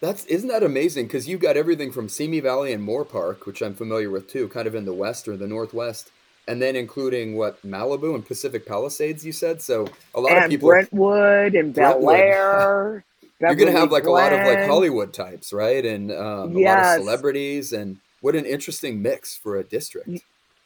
[0.02, 1.08] That's isn't that amazing?
[1.08, 4.68] Because you've got everything from Simi Valley and Moorpark, which I'm familiar with too, kind
[4.68, 6.12] of in the west or the northwest,
[6.48, 9.26] and then including what Malibu and Pacific Palisades.
[9.26, 9.88] You said so.
[10.14, 13.04] A lot and of people Brentwood and Bel Air.
[13.40, 14.32] You're going to have like Glen.
[14.32, 15.86] a lot of like Hollywood types, right?
[15.86, 16.84] And um, a yes.
[16.86, 20.10] lot of celebrities, and what an interesting mix for a district.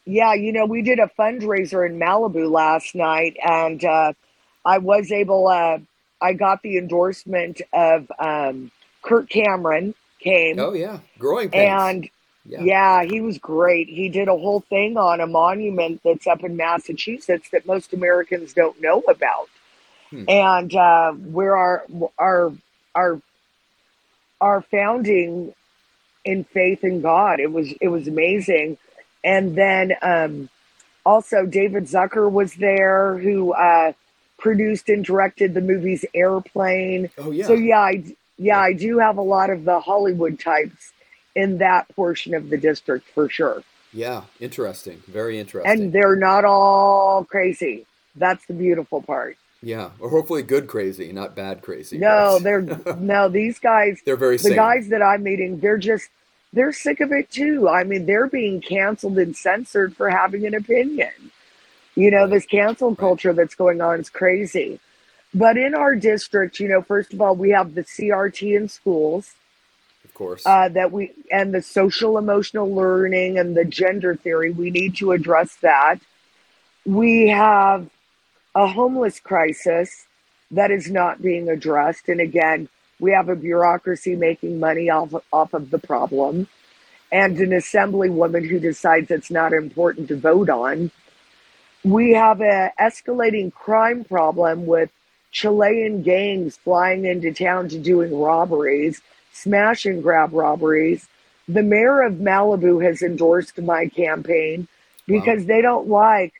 [0.05, 4.13] Yeah, you know, we did a fundraiser in Malibu last night, and uh,
[4.65, 5.47] I was able.
[5.47, 5.79] Uh,
[6.21, 10.59] I got the endorsement of um, Kirk Cameron came.
[10.59, 11.71] Oh yeah, growing pains.
[11.71, 12.09] and
[12.49, 12.61] yeah.
[12.61, 13.87] yeah, he was great.
[13.87, 18.53] He did a whole thing on a monument that's up in Massachusetts that most Americans
[18.53, 19.49] don't know about,
[20.09, 20.25] hmm.
[20.27, 21.85] and uh, where our
[22.17, 22.53] our
[22.95, 23.21] our
[24.41, 25.53] our founding
[26.25, 27.39] in faith in God.
[27.39, 28.77] It was it was amazing
[29.23, 30.49] and then um,
[31.05, 33.93] also David Zucker was there, who uh,
[34.37, 37.09] produced and directed the movies Airplane.
[37.17, 37.47] Oh yeah.
[37.47, 38.03] So yeah, I,
[38.37, 40.91] yeah, I do have a lot of the Hollywood types
[41.35, 43.63] in that portion of the district for sure.
[43.93, 45.01] Yeah, interesting.
[45.07, 45.71] Very interesting.
[45.71, 47.85] And they're not all crazy.
[48.15, 49.37] That's the beautiful part.
[49.61, 51.97] Yeah, or hopefully good crazy, not bad crazy.
[51.97, 52.61] No, they're
[52.99, 53.99] no these guys.
[54.05, 54.37] They're very.
[54.37, 54.55] The sane.
[54.55, 56.09] guys that I'm meeting, they're just
[56.53, 57.67] they're sick of it too.
[57.67, 61.11] I mean, they're being canceled and censored for having an opinion.
[61.95, 64.79] You know, this cancel culture that's going on is crazy.
[65.33, 69.33] But in our district, you know, first of all, we have the CRT in schools.
[70.19, 70.45] Course.
[70.45, 75.13] Uh, that we, and the social emotional learning and the gender theory, we need to
[75.13, 76.01] address that.
[76.85, 77.89] We have
[78.53, 80.07] a homeless crisis
[80.51, 82.09] that is not being addressed.
[82.09, 82.67] And again,
[82.99, 86.49] we have a bureaucracy making money off, off of the problem.
[87.11, 90.91] and an assemblywoman who decides it's not important to vote on.
[91.83, 94.91] We have an escalating crime problem with
[95.31, 99.01] Chilean gangs flying into town to doing robberies,
[99.39, 101.07] smash and grab robberies.
[101.47, 104.67] The mayor of Malibu has endorsed my campaign
[105.07, 105.47] because wow.
[105.47, 106.33] they don't like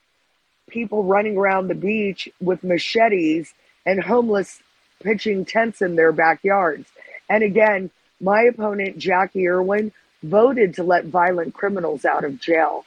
[0.70, 3.54] people running around the beach with machetes
[3.86, 4.62] and homeless
[5.02, 6.88] pitching tents in their backyards.
[7.30, 7.90] And again,
[8.22, 9.92] my opponent, Jacqui Irwin,
[10.24, 12.86] voted to let violent criminals out of jail.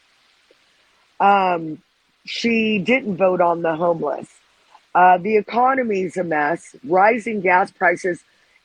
[1.19, 1.83] Um,
[2.25, 4.29] she didn't vote on the homeless.
[4.95, 8.23] Uh, the economy's a mess, rising gas prices.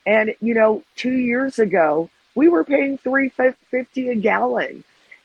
[0.08, 3.30] And, you know, two years ago, we were paying three
[3.70, 4.82] fifty a gallon.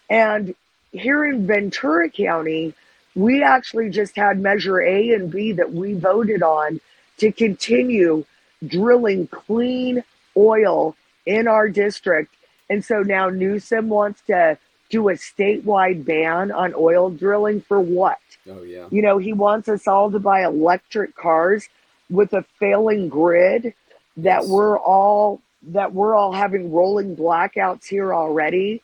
[0.09, 0.53] And
[0.91, 2.73] here in Ventura County,
[3.15, 6.81] we actually just had measure A and B that we voted on
[7.19, 8.25] to continue
[8.65, 10.03] drilling clean
[10.35, 12.35] oil in our district.
[12.69, 14.57] And so now Newsom wants to
[14.89, 18.19] do a statewide ban on oil drilling for what?
[18.49, 18.87] Oh, yeah.
[18.91, 21.69] You know, he wants us all to buy electric cars
[22.09, 23.73] with a failing grid
[24.17, 28.81] that we're all that we're all having rolling blackouts here already.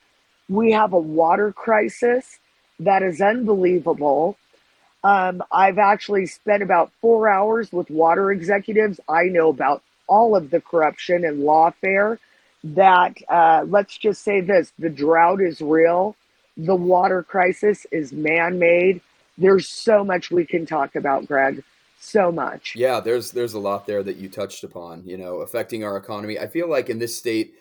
[0.47, 2.39] We have a water crisis
[2.79, 4.37] that is unbelievable.
[5.03, 8.99] Um, I've actually spent about four hours with water executives.
[9.07, 12.17] I know about all of the corruption and lawfare.
[12.63, 16.15] That uh, let's just say this: the drought is real,
[16.57, 19.01] the water crisis is man-made.
[19.37, 21.63] There's so much we can talk about, Greg.
[21.99, 22.73] So much.
[22.75, 25.03] Yeah, there's there's a lot there that you touched upon.
[25.05, 26.39] You know, affecting our economy.
[26.39, 27.53] I feel like in this state,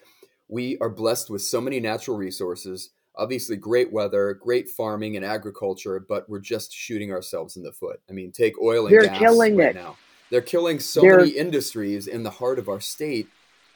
[0.49, 6.01] we are blessed with so many natural resources obviously great weather, great farming and agriculture,
[6.09, 8.01] but we're just shooting ourselves in the foot.
[8.09, 9.75] I mean, take oil and They're gas killing right it.
[9.75, 9.97] now.
[10.31, 11.19] They're killing so They're...
[11.19, 13.29] many industries in the heart of our state.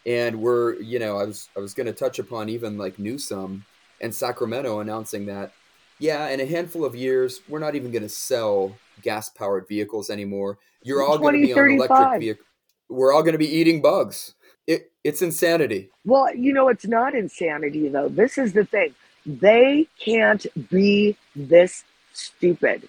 [0.06, 3.64] And we're, you know, I was I was going to touch upon even like Newsom
[4.00, 5.52] and Sacramento announcing that,
[5.98, 10.10] yeah, in a handful of years, we're not even going to sell gas powered vehicles
[10.10, 10.58] anymore.
[10.82, 12.46] You're all going to be on electric vehicles.
[12.88, 14.34] We're all going to be eating bugs.
[14.66, 15.90] It, it's insanity.
[16.04, 18.08] Well, you know, it's not insanity though.
[18.08, 18.94] This is the thing
[19.26, 22.88] they can't be this stupid.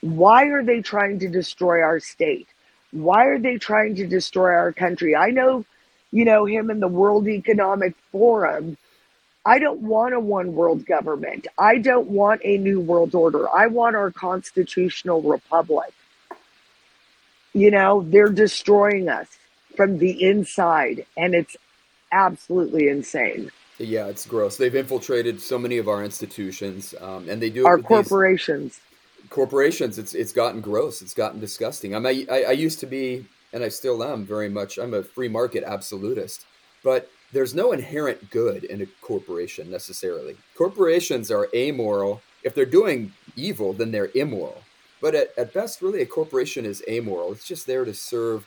[0.00, 2.48] Why are they trying to destroy our state?
[2.92, 5.14] Why are they trying to destroy our country?
[5.16, 5.64] I know,
[6.12, 8.76] you know, him in the World Economic Forum.
[9.46, 11.46] I don't want a one world government.
[11.56, 13.48] I don't want a new world order.
[13.54, 15.94] I want our constitutional republic.
[17.54, 19.28] You know, they're destroying us
[19.76, 21.56] from the inside, and it's
[22.10, 23.52] absolutely insane.
[23.78, 24.56] Yeah, it's gross.
[24.56, 28.80] They've infiltrated so many of our institutions, um, and they do our corporations.
[29.30, 29.96] Corporations.
[29.96, 31.02] It's it's gotten gross.
[31.02, 31.94] It's gotten disgusting.
[31.94, 34.76] I'm I, I used to be, and I still am very much.
[34.76, 36.44] I'm a free market absolutist,
[36.82, 40.36] but there's no inherent good in a corporation necessarily.
[40.56, 42.22] Corporations are amoral.
[42.42, 44.62] If they're doing evil, then they're immoral.
[45.00, 47.32] But at, at best, really, a corporation is amoral.
[47.32, 48.46] It's just there to serve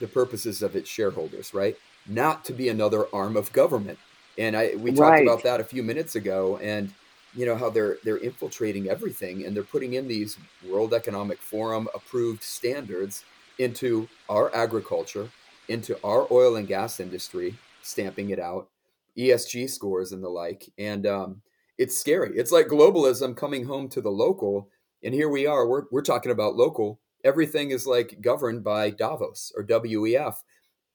[0.00, 1.76] the purposes of its shareholders, right?
[2.06, 3.98] Not to be another arm of government.
[4.38, 5.22] And I we talked right.
[5.22, 6.92] about that a few minutes ago, and
[7.34, 10.36] you know how they're they're infiltrating everything, and they're putting in these
[10.68, 13.24] World Economic Forum approved standards
[13.58, 15.30] into our agriculture,
[15.68, 17.56] into our oil and gas industry,
[17.86, 18.68] stamping it out,
[19.16, 21.40] ESG scores and the like, and um,
[21.78, 22.36] it's scary.
[22.36, 24.68] It's like globalism coming home to the local,
[25.02, 25.66] and here we are.
[25.66, 27.00] We're we're talking about local.
[27.24, 30.36] Everything is like governed by Davos or WEF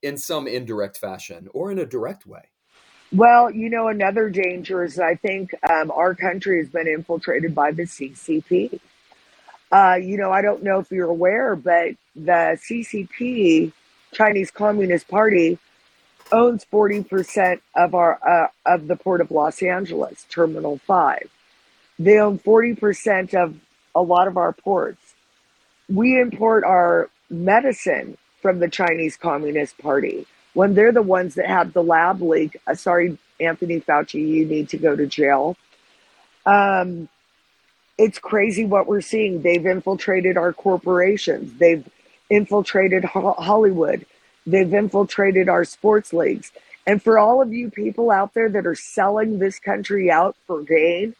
[0.02, 2.42] in some indirect fashion or in a direct way.
[3.12, 7.72] Well, you know, another danger is I think um, our country has been infiltrated by
[7.72, 8.80] the CCP.
[9.70, 13.72] Uh, you know, I don't know if you're aware, but the CCP,
[14.12, 15.58] Chinese Communist Party,
[16.32, 21.30] owns 40% of our uh, of the port of Los Angeles, Terminal 5.
[21.98, 23.56] They own 40% of
[23.94, 25.14] a lot of our ports.
[25.90, 31.72] We import our medicine from the Chinese Communist Party when they're the ones that have
[31.74, 32.56] the lab leak.
[32.66, 35.56] Uh, sorry, Anthony Fauci, you need to go to jail.
[36.46, 37.08] Um,
[37.98, 39.42] it's crazy what we're seeing.
[39.42, 41.54] They've infiltrated our corporations.
[41.58, 41.86] They've
[42.30, 44.06] infiltrated ho- Hollywood.
[44.46, 46.52] They've infiltrated our sports leagues.
[46.86, 50.62] And for all of you people out there that are selling this country out for
[50.62, 51.14] gain,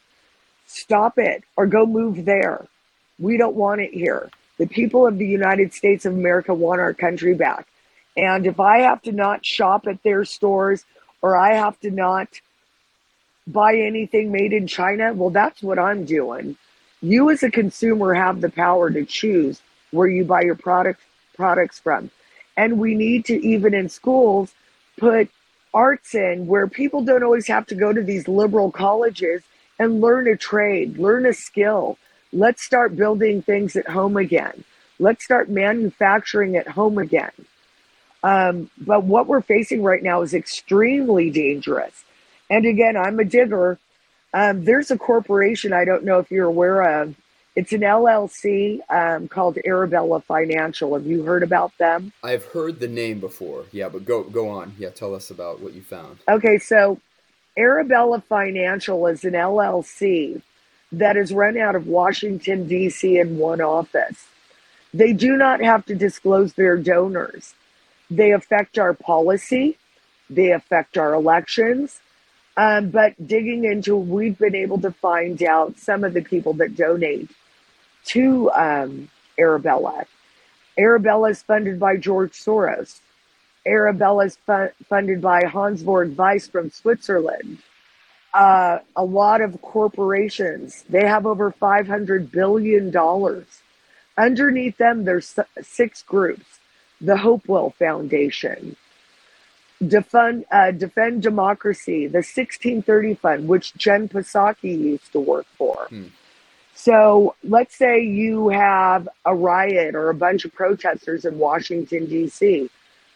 [0.67, 2.67] stop it or go move there.
[3.19, 4.29] We don't want it here.
[4.57, 7.67] The people of the United States of America want our country back.
[8.17, 10.85] And if I have to not shop at their stores
[11.21, 12.27] or I have to not
[13.47, 16.57] buy anything made in China, well, that's what I'm doing.
[17.01, 21.01] You as a consumer have the power to choose where you buy your product
[21.35, 22.11] products from.
[22.55, 24.53] And we need to even in schools
[24.97, 25.29] put
[25.73, 29.41] arts in where people don't always have to go to these liberal colleges
[29.79, 31.97] and learn a trade, learn a skill.
[32.31, 34.63] Let's start building things at home again.
[34.99, 37.31] Let's start manufacturing at home again.
[38.23, 42.05] Um, but what we're facing right now is extremely dangerous.
[42.49, 43.79] And again, I'm a digger.
[44.33, 47.15] Um, there's a corporation I don't know if you're aware of.
[47.55, 50.95] It's an LLC um, called Arabella Financial.
[50.95, 52.11] Have you heard about them?
[52.23, 53.65] I've heard the name before.
[53.71, 54.73] Yeah, but go go on.
[54.79, 56.17] Yeah, tell us about what you found.
[56.27, 56.99] Okay, so
[57.55, 60.41] Arabella Financial is an LLC
[60.91, 63.19] that is run out of Washington D.C.
[63.19, 64.25] in one office.
[64.91, 67.53] They do not have to disclose their donors.
[68.09, 69.77] They affect our policy.
[70.29, 71.99] They affect our elections.
[72.57, 76.75] Um, but digging into, we've been able to find out some of the people that
[76.75, 77.29] donate
[78.05, 80.05] to um, Arabella.
[80.77, 82.99] Arabella is funded by George Soros.
[83.65, 87.59] Arabella is fu- funded by Hans Jörg Wyss from Switzerland.
[88.33, 92.95] Uh, a lot of corporations, they have over $500 billion.
[94.17, 96.59] Underneath them, there's six groups.
[96.99, 98.75] The Hopewell Foundation,
[99.85, 105.87] Defend, uh, Defend Democracy, the 1630 Fund, which Jen Psaki used to work for.
[105.89, 106.07] Hmm.
[106.75, 112.69] So let's say you have a riot or a bunch of protesters in Washington, D.C.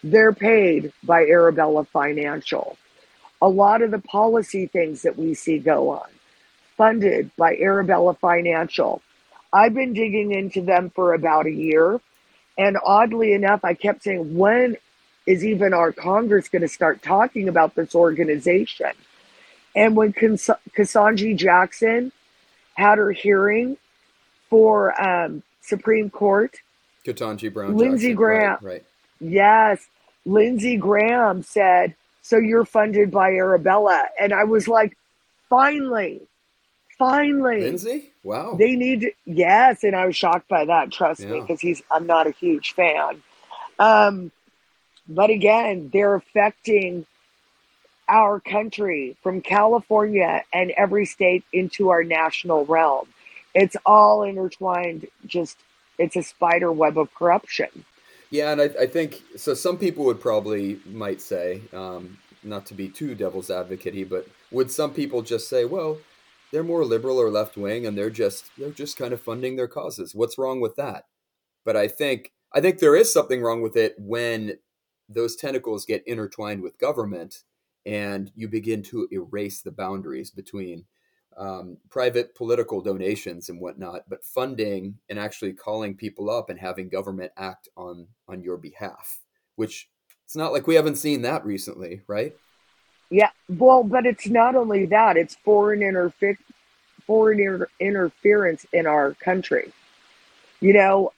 [0.03, 2.77] They're paid by Arabella Financial.
[3.41, 6.07] A lot of the policy things that we see go on,
[6.75, 9.01] funded by Arabella Financial.
[9.51, 11.99] I've been digging into them for about a year.
[12.57, 14.77] And oddly enough, I kept saying, when
[15.25, 18.91] is even our Congress going to start talking about this organization?
[19.75, 22.11] And when Ketanji Jackson
[22.77, 23.77] had her hearing
[24.49, 26.55] for um, Supreme Court.
[27.05, 27.75] Ketanji Brown.
[27.75, 28.57] Lindsey Graham.
[28.61, 28.83] Right, right.
[29.19, 29.85] Yes.
[30.25, 34.03] Lindsey Graham said, So you're funded by Arabella.
[34.19, 34.97] And I was like,
[35.49, 36.21] Finally,
[36.97, 37.61] finally.
[37.61, 38.11] Lindsey?
[38.23, 38.55] Wow.
[38.59, 39.83] They need to, yes.
[39.83, 41.29] And I was shocked by that, trust yeah.
[41.29, 43.23] me, because he's, I'm not a huge fan.
[43.79, 44.31] Um,
[45.07, 47.05] but again, they're affecting
[48.09, 53.07] our country from California and every state into our national realm.
[53.53, 55.57] It's all intertwined, just
[55.97, 57.85] it's a spider web of corruption.
[58.29, 59.53] Yeah, and I, I think so.
[59.53, 64.69] Some people would probably might say, um, not to be too devil's advocate but would
[64.69, 65.97] some people just say, well,
[66.51, 69.67] they're more liberal or left wing, and they're just they're just kind of funding their
[69.67, 70.15] causes.
[70.15, 71.05] What's wrong with that?
[71.65, 74.57] But I think I think there is something wrong with it when
[75.09, 77.43] those tentacles get intertwined with government
[77.87, 80.83] and you begin to erase the boundaries between
[81.37, 86.89] um, private political donations and whatnot, but funding and actually calling people up and having
[86.89, 89.19] government act on on your behalf.
[89.55, 89.89] Which
[90.25, 92.35] it's not like we haven't seen that recently, right?
[93.09, 96.37] Yeah, well, but it's not only that; it's foreign interfe-
[97.05, 99.71] foreign inter- interference in our country.
[100.59, 101.13] You know,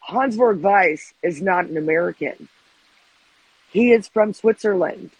[0.00, 2.48] Hans Jörg Wyss is not an American.
[3.70, 5.10] He is from Switzerland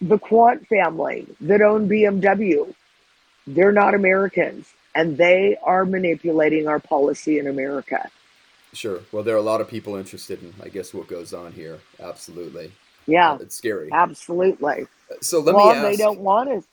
[0.00, 2.74] the Quandt family that own BMW,
[3.46, 8.10] they're not Americans and they are manipulating our policy in America.
[8.72, 9.00] Sure.
[9.12, 11.78] Well, there are a lot of people interested in, I guess, what goes on here.
[12.00, 12.72] Absolutely.
[13.06, 13.36] Yeah.
[13.40, 13.88] It's scary.
[13.92, 14.86] Absolutely.
[15.20, 15.90] So let well, me ask.
[15.90, 16.64] they don't want us.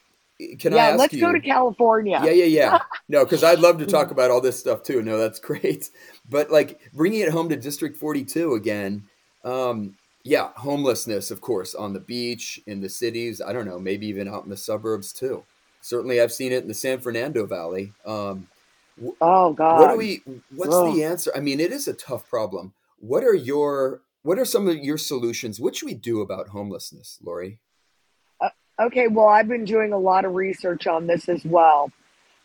[0.60, 2.22] Can yeah, I ask Yeah, let's you, go to California.
[2.24, 2.80] Yeah, yeah, yeah.
[3.10, 5.02] No, because I'd love to talk about all this stuff too.
[5.02, 5.90] No, that's great.
[6.30, 9.04] But like bringing it home to District 42 again,
[9.44, 13.42] um, yeah, homelessness, of course, on the beach, in the cities.
[13.42, 15.44] I don't know, maybe even out in the suburbs too.
[15.82, 17.94] Certainly, I've seen it in the San Fernando Valley.
[18.06, 18.48] Um,
[19.22, 19.80] oh God!
[19.80, 20.22] What do we?
[20.56, 20.94] What's oh.
[20.94, 21.32] the answer?
[21.36, 22.74] I mean, it is a tough problem.
[23.00, 24.02] What are your?
[24.24, 25.60] What are some of your solutions?
[25.60, 27.60] What should we do about homelessness, Lori?
[28.42, 28.50] Uh,
[28.82, 31.92] okay, well, I've been doing a lot of research on this as well.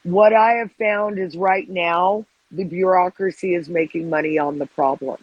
[0.04, 5.16] What I have found is right now the bureaucracy is making money on the problem.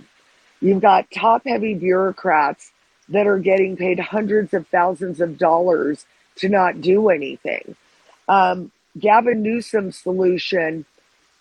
[0.62, 2.72] You've got top heavy bureaucrats
[3.10, 6.05] that are getting paid hundreds of thousands of dollars
[6.38, 7.76] to not do anything.
[8.28, 10.86] Um, Gavin Newsom's solution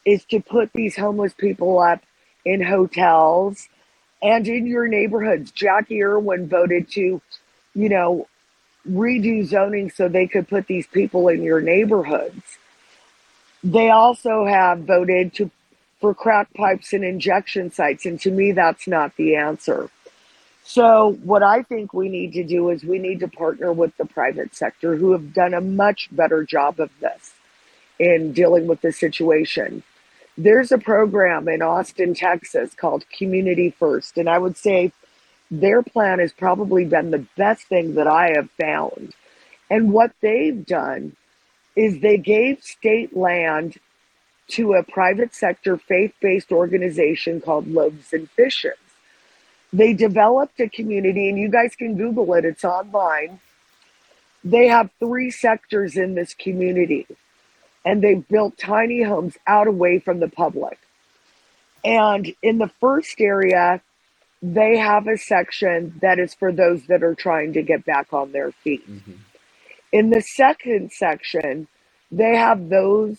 [0.05, 2.03] is to put these homeless people up
[2.45, 3.69] in hotels
[4.23, 5.53] and in your neighborhoods.
[5.53, 7.21] Jacqui Irwin voted to,
[7.75, 8.27] you know,
[8.89, 12.59] redo zoning so they could put these people in your neighborhoods.
[13.63, 15.51] They also have voted to
[16.01, 18.07] for crack pipes and injection sites.
[18.07, 19.91] And to me, that's not the answer.
[20.65, 24.05] So, what I think we need to do is we need to partner with the
[24.05, 27.33] private sector who have done a much better job of this
[27.99, 29.83] in dealing with the situation.
[30.37, 34.19] There's a program in Austin, Texas called Community First.
[34.19, 34.93] And I would say
[35.51, 39.15] their plan has probably been the best thing that I have found.
[39.71, 41.17] And what they've done
[41.75, 43.79] is they gave state land
[44.49, 48.77] to a private sector faith based organization called Loaves and Fishes.
[49.73, 53.41] They developed a community, and you guys can Google it, it's online.
[54.43, 57.07] They have three sectors in this community,
[57.85, 60.79] and they've built tiny homes out away from the public.
[61.85, 63.83] And in the first area,
[64.41, 68.33] they have a section that is for those that are trying to get back on
[68.33, 68.89] their feet.
[68.89, 69.13] Mm-hmm.
[69.93, 71.67] In the second section,
[72.11, 73.19] they have those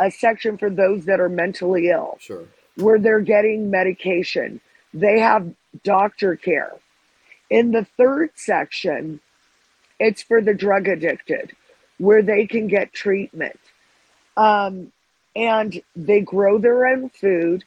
[0.00, 2.16] a section for those that are mentally ill.
[2.20, 2.44] Sure.
[2.76, 4.60] Where they're getting medication.
[4.94, 6.72] They have doctor care.
[7.50, 9.20] In the third section,
[10.00, 11.52] it's for the drug addicted,
[11.98, 13.60] where they can get treatment.
[14.36, 14.92] Um,
[15.36, 17.64] and they grow their own food.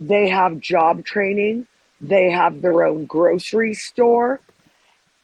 [0.00, 1.66] They have job training.
[2.00, 4.40] They have their own grocery store.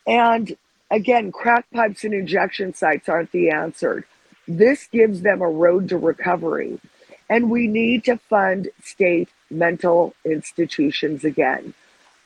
[0.07, 0.57] And
[0.91, 4.07] again, crack pipes and injection sites aren't the answer.
[4.47, 6.81] This gives them a road to recovery.
[7.29, 11.75] And we need to fund state mental institutions again.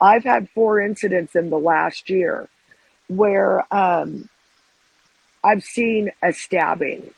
[0.01, 2.49] I've had four incidents in the last year
[3.09, 4.29] where um,
[5.45, 7.11] I've seen a stabbing.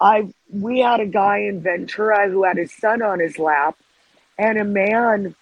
[0.00, 3.76] I we had a guy in Ventura who had his son on his lap,
[4.38, 5.34] and a man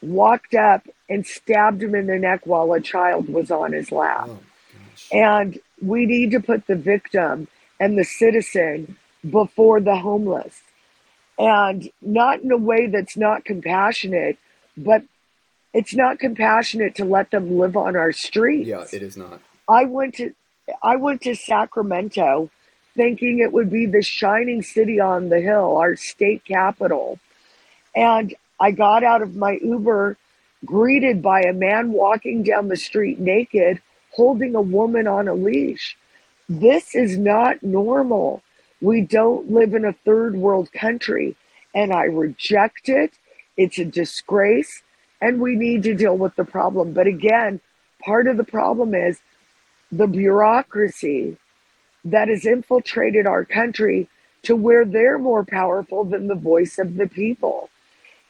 [0.00, 4.28] walked up and stabbed him in the neck while a child was on his lap.
[4.28, 4.38] Oh,
[5.10, 7.48] and we need to put the victim
[7.82, 8.96] and the citizen
[9.28, 10.62] before the homeless.
[11.36, 14.38] And not in a way that's not compassionate,
[14.76, 15.02] but
[15.74, 18.68] it's not compassionate to let them live on our streets.
[18.68, 19.40] Yeah, it is not.
[19.68, 20.32] I went to
[20.80, 22.50] I went to Sacramento
[22.94, 27.18] thinking it would be the shining city on the hill, our state capital.
[27.96, 30.16] And I got out of my Uber
[30.64, 35.96] greeted by a man walking down the street naked, holding a woman on a leash.
[36.48, 38.42] This is not normal.
[38.80, 41.36] We don't live in a third world country,
[41.74, 43.12] and I reject it.
[43.56, 44.82] It's a disgrace,
[45.20, 46.92] and we need to deal with the problem.
[46.92, 47.60] But again,
[48.04, 49.20] part of the problem is
[49.90, 51.36] the bureaucracy
[52.04, 54.08] that has infiltrated our country
[54.42, 57.70] to where they're more powerful than the voice of the people.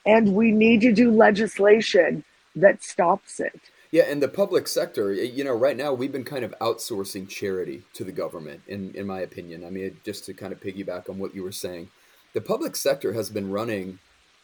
[0.05, 3.59] And we need to do legislation that stops it.
[3.93, 7.83] Yeah, and the public sector, you know, right now we've been kind of outsourcing charity
[7.93, 9.67] to the government, in, in my opinion.
[9.67, 11.91] I mean, just to kind of piggyback on what you were saying,
[12.33, 13.99] the public sector has been running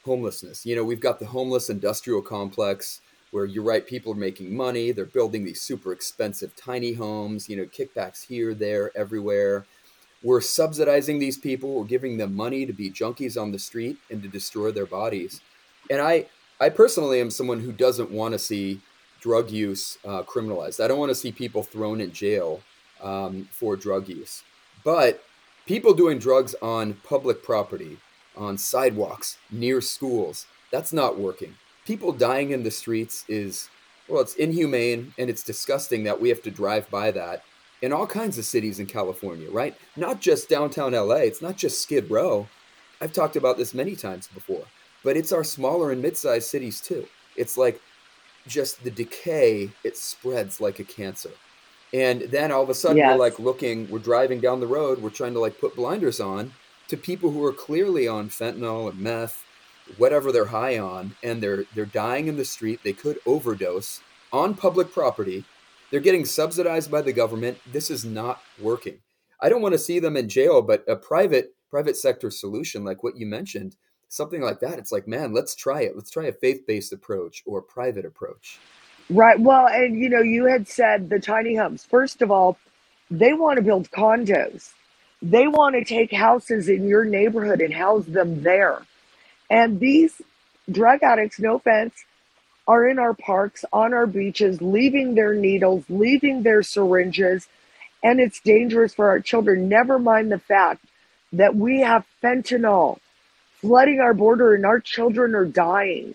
[0.05, 0.67] homelessness.
[0.67, 4.93] You know, we've got the homeless industrial complex where you're right, people are making money.
[4.93, 9.65] They're building these super expensive tiny homes, you know, kickbacks here, there, everywhere.
[10.23, 11.75] We're subsidizing these people.
[11.75, 15.41] We're giving them money to be junkies on the street and to destroy their bodies.
[15.89, 16.27] And I,
[16.61, 18.83] I personally am someone who doesn't want to see
[19.21, 20.83] drug use uh, criminalized.
[20.83, 22.61] I don't want to see people thrown in jail
[23.03, 24.43] um, for drug use.
[24.85, 25.23] But
[25.67, 27.99] people doing drugs on public property,
[28.37, 31.55] on sidewalks, near schools, that's not working
[31.89, 33.71] people dying in the streets is
[34.09, 37.43] well it's inhumane and it's disgusting that we have to drive by that
[37.81, 41.81] in all kinds of cities in california right not just downtown la it's not just
[41.81, 42.47] skid row
[43.01, 44.65] i've talked about this many times before
[45.03, 47.07] but it's our smaller and mid-sized cities too
[47.37, 47.81] it's like
[48.47, 51.31] just the decay it spreads like a cancer.
[51.93, 53.13] And then all of a sudden yes.
[53.13, 56.53] we're like looking we're driving down the road we're trying to like put blinders on
[56.89, 59.45] to people who are clearly on fentanyl and meth
[59.97, 64.01] whatever they're high on and they're they're dying in the street they could overdose
[64.33, 65.45] on public property.
[65.91, 67.59] They're getting subsidized by the government.
[67.73, 68.99] This is not working.
[69.41, 73.03] I don't want to see them in jail but a private private sector solution like
[73.03, 73.77] what you mentioned
[74.09, 77.59] something like that it's like man let's try it let's try a faith-based approach or
[77.59, 78.59] a private approach.
[79.11, 81.85] Right well and you know you had said the tiny homes.
[81.85, 82.59] First of all
[83.11, 84.71] they want to build condos.
[85.21, 88.83] They want to take houses in your neighborhood and house them there.
[89.51, 90.21] And these
[90.71, 91.95] drug addicts, no offense,
[92.67, 97.49] are in our parks, on our beaches, leaving their needles, leaving their syringes,
[98.03, 99.69] and it's dangerous for our children.
[99.69, 100.85] Never mind the fact
[101.33, 102.99] that we have fentanyl
[103.61, 106.15] flooding our border and our children are dying.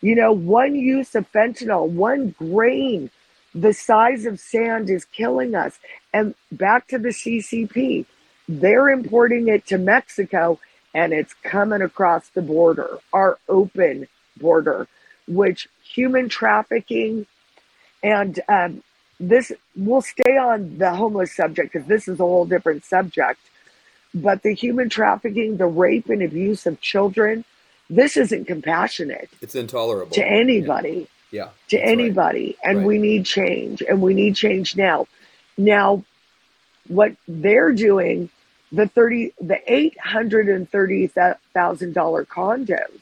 [0.00, 3.10] You know, one use of fentanyl, one grain
[3.54, 5.78] the size of sand is killing us.
[6.12, 8.06] And back to the CCP,
[8.48, 10.58] they're importing it to Mexico
[10.94, 14.06] and it's coming across the border, our open
[14.38, 14.86] border,
[15.26, 17.26] which human trafficking
[18.02, 18.82] and um,
[19.20, 23.40] this will stay on the homeless subject because this is a whole different subject.
[24.14, 27.44] But the human trafficking, the rape and abuse of children,
[27.90, 29.28] this isn't compassionate.
[29.40, 31.08] It's intolerable to anybody.
[31.30, 31.50] Yeah.
[31.68, 31.82] to that's right.
[31.92, 32.56] anybody.
[32.64, 32.86] And Right.
[32.86, 35.06] we need change and we need change now.
[35.58, 36.04] Now,
[36.88, 38.30] what they're doing,
[38.72, 43.00] the 30, the $830,000 condos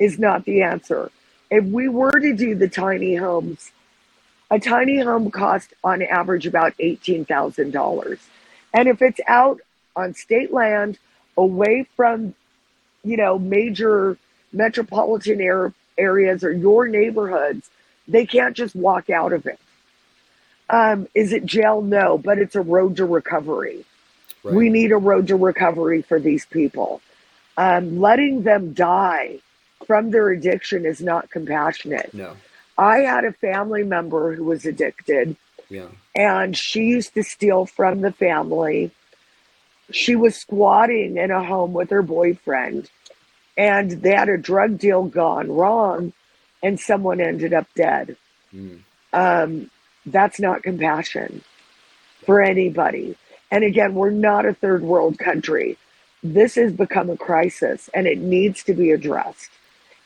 [0.00, 1.10] is not the answer.
[1.50, 3.70] If we were to do the tiny homes,
[4.50, 8.18] a tiny home costs on average about $18,000.
[8.72, 9.60] And if it's out
[9.96, 10.98] on state land,
[11.36, 12.34] away from,
[13.04, 14.16] you know, major
[14.52, 17.70] metropolitan air, areas or your neighborhoods,
[18.08, 19.58] they can't just walk out of it.
[20.70, 21.82] Um, is it jail?
[21.82, 23.84] No, but it's a road to recovery.
[24.42, 24.54] Right.
[24.54, 27.00] We need a road to recovery for these people.
[27.56, 29.38] Um, letting them die
[29.86, 32.12] from their addiction is not compassionate.
[32.14, 32.34] no.
[32.76, 35.36] I had a family member who was addicted
[35.70, 35.86] Yeah.
[36.16, 38.90] and she used to steal from the family.
[39.90, 42.90] She was squatting in a home with her boyfriend,
[43.56, 46.12] and they had a drug deal gone wrong,
[46.62, 48.16] and someone ended up dead.
[48.54, 48.80] Mm.
[49.12, 49.70] Um,
[50.06, 51.42] that's not compassion
[52.24, 53.16] for anybody.
[53.50, 55.78] And again, we're not a third world country.
[56.22, 59.50] This has become a crisis, and it needs to be addressed.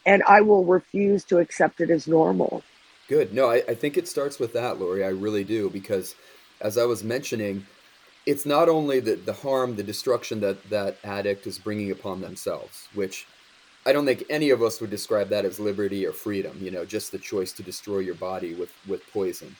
[0.04, 2.62] And I will refuse to accept it as normal.
[3.08, 3.32] Good.
[3.32, 5.04] No, I, I think it starts with that, Lori.
[5.04, 5.70] I really do.
[5.70, 6.14] Because
[6.60, 7.66] as I was mentioning,
[8.28, 12.86] it's not only the, the harm, the destruction that that addict is bringing upon themselves,
[12.92, 13.26] which
[13.86, 16.84] I don't think any of us would describe that as liberty or freedom, you know,
[16.84, 19.56] just the choice to destroy your body with, with poison.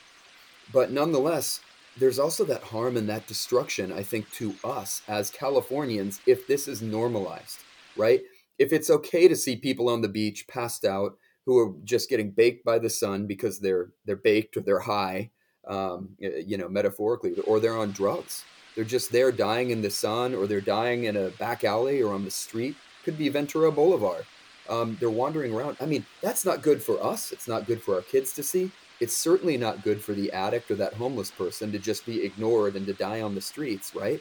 [0.71, 1.61] But nonetheless,
[1.97, 6.69] there's also that harm and that destruction, I think, to us as Californians if this
[6.69, 7.61] is normalized,
[7.97, 8.21] right?
[8.59, 11.17] If it's okay to see people on the beach passed out
[11.47, 15.31] who are just getting baked by the sun because they're they're baked or they're high,
[15.67, 18.45] um, you know, metaphorically, or they're on drugs.
[18.79, 22.15] They're just there dying in the sun, or they're dying in a back alley or
[22.15, 22.77] on the street.
[23.03, 24.25] Could be Ventura Boulevard.
[24.69, 25.77] Um, they're wandering around.
[25.81, 27.33] I mean, that's not good for us.
[27.33, 28.71] It's not good for our kids to see.
[29.01, 32.77] It's certainly not good for the addict or that homeless person to just be ignored
[32.77, 34.21] and to die on the streets, right?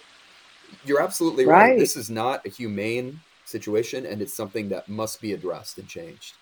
[0.86, 1.74] You're absolutely right.
[1.74, 1.80] Right.
[1.80, 6.34] This is not a humane situation, and it's something that must be addressed and changed.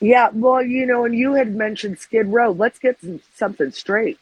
[0.00, 2.52] Yeah, well, you know, and you had mentioned Skid Row.
[2.52, 4.18] Let's get some, something straight.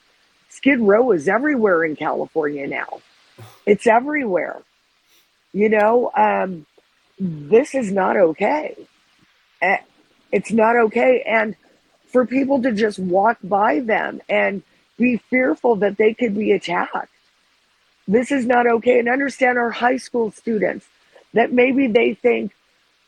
[0.49, 3.01] Skid Row is everywhere in California now.
[3.67, 4.63] It's everywhere.
[5.53, 6.67] You know, um,
[7.19, 8.77] this is not okay.
[10.33, 11.23] It's not okay.
[11.27, 11.55] And
[12.07, 14.63] for people to just walk by them and
[14.99, 17.09] be fearful that they could be attacked.
[18.09, 18.99] This is not okay.
[18.99, 20.87] And understand our high school students
[21.35, 22.53] that maybe they think,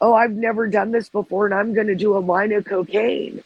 [0.00, 3.42] oh, I've never done this before and I'm going to do a line of cocaine.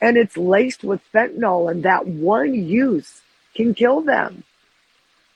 [0.00, 3.22] And it's laced with fentanyl, and that one use
[3.54, 4.44] can kill them.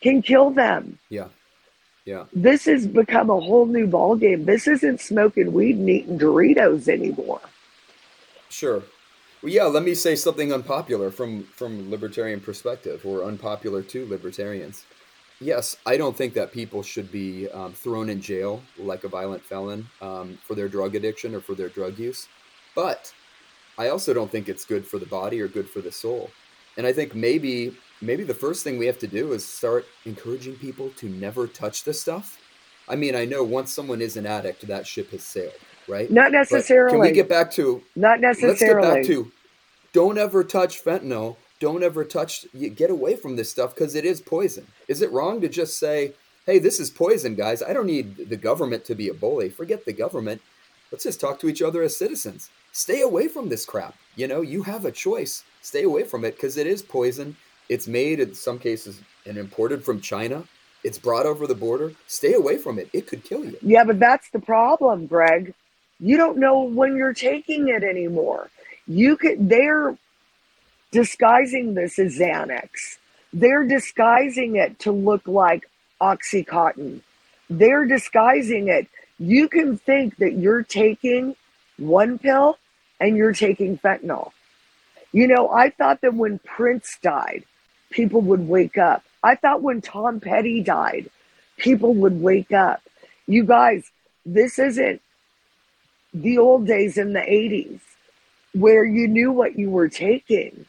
[0.03, 0.99] Can kill them.
[1.11, 1.29] Yeah,
[2.05, 4.47] yeah, This has become a whole new ballgame.
[4.47, 7.41] This isn't smoking weed and eating Doritos anymore.
[8.49, 8.83] sure.
[9.43, 9.65] Well, yeah.
[9.65, 14.85] Let me say something unpopular from from libertarian perspective, or unpopular to libertarians.
[15.41, 19.43] Yes, I don't think that people should be um, thrown in jail like a violent
[19.43, 22.29] felon um, for their drug addiction or for their drug use.
[22.75, 23.11] But
[23.79, 26.31] I also don't think it's good for the body or good for the soul.
[26.77, 30.57] And I think maybe maybe the first thing we have to do is start encouraging
[30.57, 32.39] people to never touch this stuff.
[32.89, 35.53] I mean, I know once someone is an addict, that ship has sailed,
[35.89, 36.11] right?
[36.11, 36.93] Not But necessarily.
[36.93, 38.51] can we get back to Not necessarily?
[38.51, 39.31] let's get back to
[39.93, 41.37] don't ever touch fentanyl.
[41.61, 44.67] Don't ever touch get away from this stuff because it is poison.
[44.89, 46.15] Is it wrong to just say
[46.47, 47.63] hey this is poison guys.
[47.63, 49.51] I don't need the government to be a bully.
[49.51, 50.41] Forget the government.
[50.91, 52.51] Let's just talk to each other as citizens.
[52.73, 53.95] Stay away from this crap.
[54.17, 55.45] You know you have a choice.
[55.63, 57.37] Stay away from it because it is poison
[57.71, 60.45] it's made in some cases and imported from china
[60.85, 64.01] it's brought over the border stay away from it it could kill you Yeah, but
[64.01, 65.55] that's the problem, Greg.
[66.01, 68.51] You don't know when you're taking it anymore.
[68.89, 69.99] You could they're
[70.93, 72.99] disguising this as Xanax.
[73.33, 75.71] They're disguising it to look like
[76.03, 77.03] Oxycontin.
[77.51, 78.89] They're disguising it.
[79.19, 81.37] You can think that you're taking
[81.79, 82.59] one pill
[83.01, 84.33] and you're taking fentanyl.
[85.13, 87.45] You know, I thought that when Prince died,
[87.91, 89.05] people would wake up.
[89.23, 91.11] I thought when Tom Petty died,
[91.59, 92.83] people would wake up.
[93.27, 93.91] You guys,
[94.27, 95.01] this isn't
[96.15, 97.81] the old days in the 80s
[98.55, 100.67] where you knew what you were taking.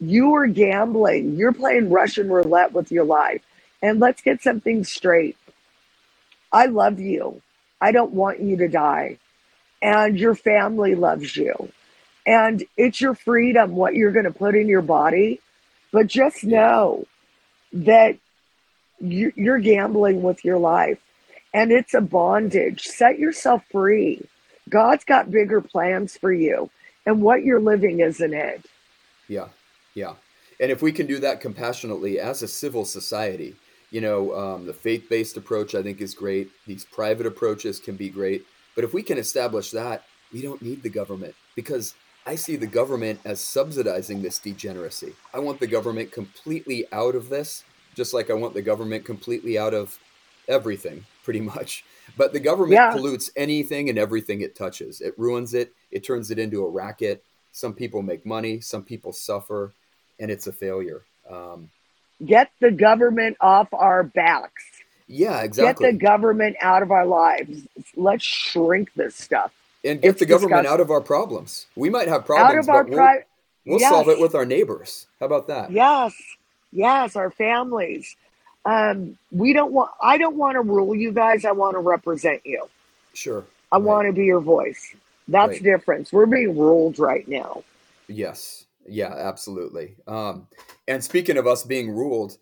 [0.00, 1.36] You were gambling.
[1.36, 3.42] You're playing Russian roulette with your life.
[3.82, 5.36] And let's get something straight.
[6.52, 7.42] I love you.
[7.80, 9.18] I don't want you to die.
[9.82, 11.70] And your family loves you.
[12.26, 15.40] And it's your freedom what you're going to put in your body.
[15.92, 17.06] But just know
[17.72, 18.16] that
[19.00, 20.98] you- you're gambling with your life
[21.54, 22.86] and it's a bondage.
[22.86, 24.22] Set yourself free.
[24.68, 26.70] God's got bigger plans for you.
[27.08, 28.66] and what you're living isn't it.
[29.28, 29.46] Yeah,
[29.94, 30.14] yeah.
[30.58, 33.54] And if we can do that compassionately as a civil society,
[33.92, 36.50] you know, um, the faith based approach I think is great.
[36.66, 38.44] These private approaches can be great.
[38.74, 41.94] But if we can establish that, we don't need the government because
[42.26, 45.14] I see the government as subsidizing this degeneracy.
[45.32, 47.62] I want the government completely out of this,
[47.94, 49.96] just like I want the government completely out of
[50.48, 51.84] everything, pretty much.
[52.16, 52.92] But the government yeah.
[52.92, 55.00] pollutes anything and everything it touches.
[55.00, 57.22] It ruins it, it turns it into a racket.
[57.52, 59.72] Some people make money, some people suffer,
[60.18, 61.02] and it's a failure.
[61.30, 61.70] Um,
[62.24, 64.64] Get the government off our backs.
[65.06, 65.86] Yeah, exactly.
[65.86, 67.66] Get the government out of our lives.
[67.94, 69.52] Let's shrink this stuff.
[69.86, 70.72] And get it's the government disgusting.
[70.72, 71.66] out of our problems.
[71.76, 73.14] We might have problems, out of our pri-
[73.64, 73.90] we'll, we'll yes.
[73.90, 75.06] solve it with our neighbors.
[75.20, 75.70] How about that?
[75.70, 76.14] Yes,
[76.72, 78.16] yes, our families.
[78.64, 79.92] Um, we don't want.
[80.02, 81.44] I don't want to rule you guys.
[81.44, 82.68] I want to represent you.
[83.14, 83.44] Sure.
[83.70, 83.84] I right.
[83.84, 84.94] want to be your voice.
[85.28, 85.62] That's right.
[85.62, 86.12] difference.
[86.12, 87.64] We're being ruled right now.
[88.08, 88.64] Yes.
[88.88, 89.12] Yeah.
[89.12, 89.94] Absolutely.
[90.06, 90.46] Um,
[90.88, 92.38] and speaking of us being ruled,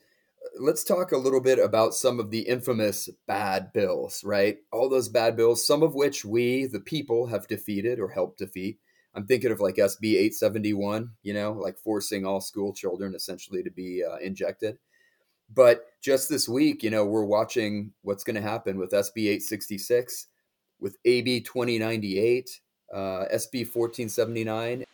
[0.58, 4.58] let's talk a little bit about some of the infamous bad bills, right?
[4.72, 8.78] All those bad bills, some of which we, the people, have defeated or helped defeat.
[9.14, 13.70] I'm thinking of like SB 871, you know, like forcing all school children essentially to
[13.70, 14.78] be uh, injected.
[15.52, 20.26] But just this week, you know, we're watching what's going to happen with SB 866,
[20.80, 22.60] with AB 2098,
[22.92, 24.84] uh, SB 1479.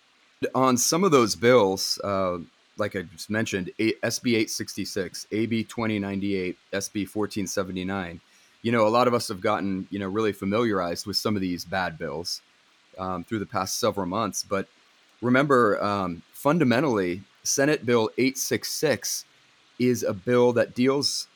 [0.55, 2.39] On some of those bills, uh,
[2.81, 8.21] like I just mentioned, SB 866, AB 2098, SB 1479.
[8.63, 11.43] You know, a lot of us have gotten, you know, really familiarized with some of
[11.43, 12.43] these bad bills
[12.99, 14.43] um, through the past several months.
[14.43, 14.67] But
[15.23, 19.25] remember, um, fundamentally, Senate Bill 866
[19.79, 21.29] is a bill that deals,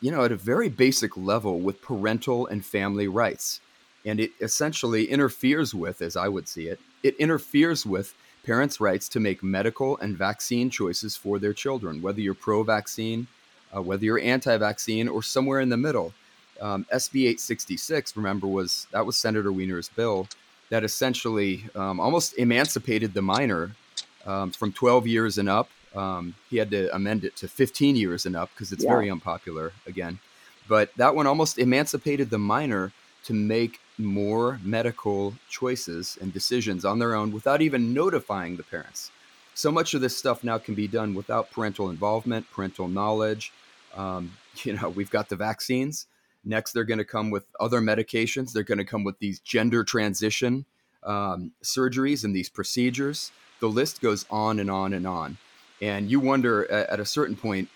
[0.00, 3.60] you know, at a very basic level with parental and family rights.
[4.06, 8.14] And it essentially interferes with, as I would see it, it interferes with
[8.48, 13.26] parents' rights to make medical and vaccine choices for their children, whether you're pro vaccine,
[13.76, 16.14] uh, whether you're anti vaccine, or somewhere in the middle.
[16.58, 20.26] Um, SB 866, remember, was that was Senator Wiener's bill
[20.70, 23.72] that essentially um, almost emancipated the minor
[24.24, 25.68] um, from 12 years and up.
[25.94, 28.90] Um, he had to amend it to 15 years and up because it's yeah.
[28.90, 30.20] very unpopular again.
[30.66, 32.92] But that one almost emancipated the minor
[33.24, 39.10] to make more medical choices and decisions on their own without even notifying the parents.
[39.54, 43.52] So much of this stuff now can be done without parental involvement, parental knowledge.
[43.96, 44.32] Um,
[44.62, 46.06] you know, we've got the vaccines.
[46.44, 48.52] Next, they're going to come with other medications.
[48.52, 50.64] They're going to come with these gender transition
[51.02, 53.32] um, surgeries and these procedures.
[53.60, 55.36] The list goes on and on and on.
[55.80, 57.68] And you wonder at a certain point,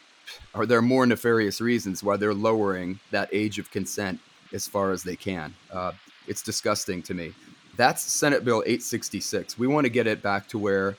[0.55, 4.21] are there more nefarious reasons why they're lowering that age of consent
[4.53, 5.55] as far as they can?
[5.73, 5.93] Uh,
[6.27, 7.33] it's disgusting to me.
[7.77, 9.59] That's Senate Bill 866.
[9.59, 10.97] We want to get it back to where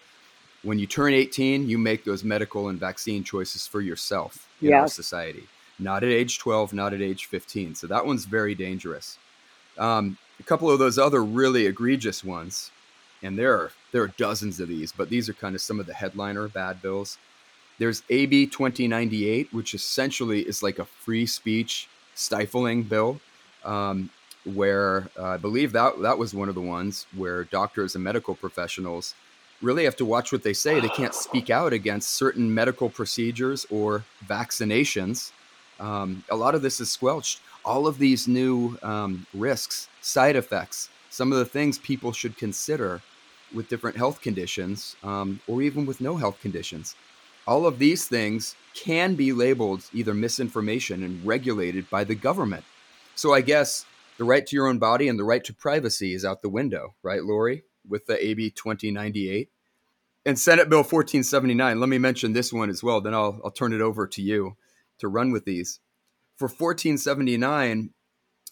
[0.64, 4.82] when you turn 18, you make those medical and vaccine choices for yourself in yes.
[4.82, 5.44] our society.
[5.78, 7.76] Not at age 12, not at age 15.
[7.76, 9.18] So that one's very dangerous.
[9.78, 12.72] Um, a couple of those other really egregious ones,
[13.22, 15.86] and there are there are dozens of these, but these are kind of some of
[15.86, 17.18] the headliner bad bills.
[17.80, 23.20] There's AB 2098, which essentially is like a free speech stifling bill.
[23.64, 24.10] Um,
[24.46, 28.36] where uh, I believe that that was one of the ones where doctors and medical
[28.36, 29.16] professionals
[29.62, 30.80] really have to watch what they say.
[30.80, 35.32] They can't speak out against certain medical procedures or vaccinations.
[35.80, 37.39] Um, a lot of this is squelched.
[37.64, 43.02] All of these new um, risks, side effects, some of the things people should consider
[43.54, 46.96] with different health conditions um, or even with no health conditions.
[47.48, 52.64] All of these things can be labeled either misinformation and regulated by the government.
[53.16, 53.86] So I guess
[54.18, 56.95] the right to your own body and the right to privacy is out the window,
[57.03, 59.49] right, Lori, with the AB 2098?
[60.26, 63.74] And Senate Bill 1479, let me mention this one as well, then I'll, I'll turn
[63.74, 64.55] it over to you
[64.99, 65.80] to run with these.
[66.38, 67.89] For 1479,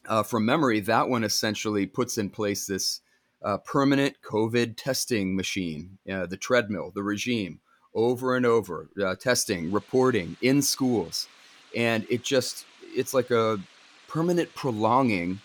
[0.08, 3.02] uh, from memory, that one essentially puts in place this
[3.44, 7.60] uh, permanent COVID testing machine, uh, the treadmill, the regime,
[7.94, 11.28] over and over, uh, testing, reporting in schools.
[11.76, 13.60] And it just, it's like a
[14.08, 15.40] permanent prolonging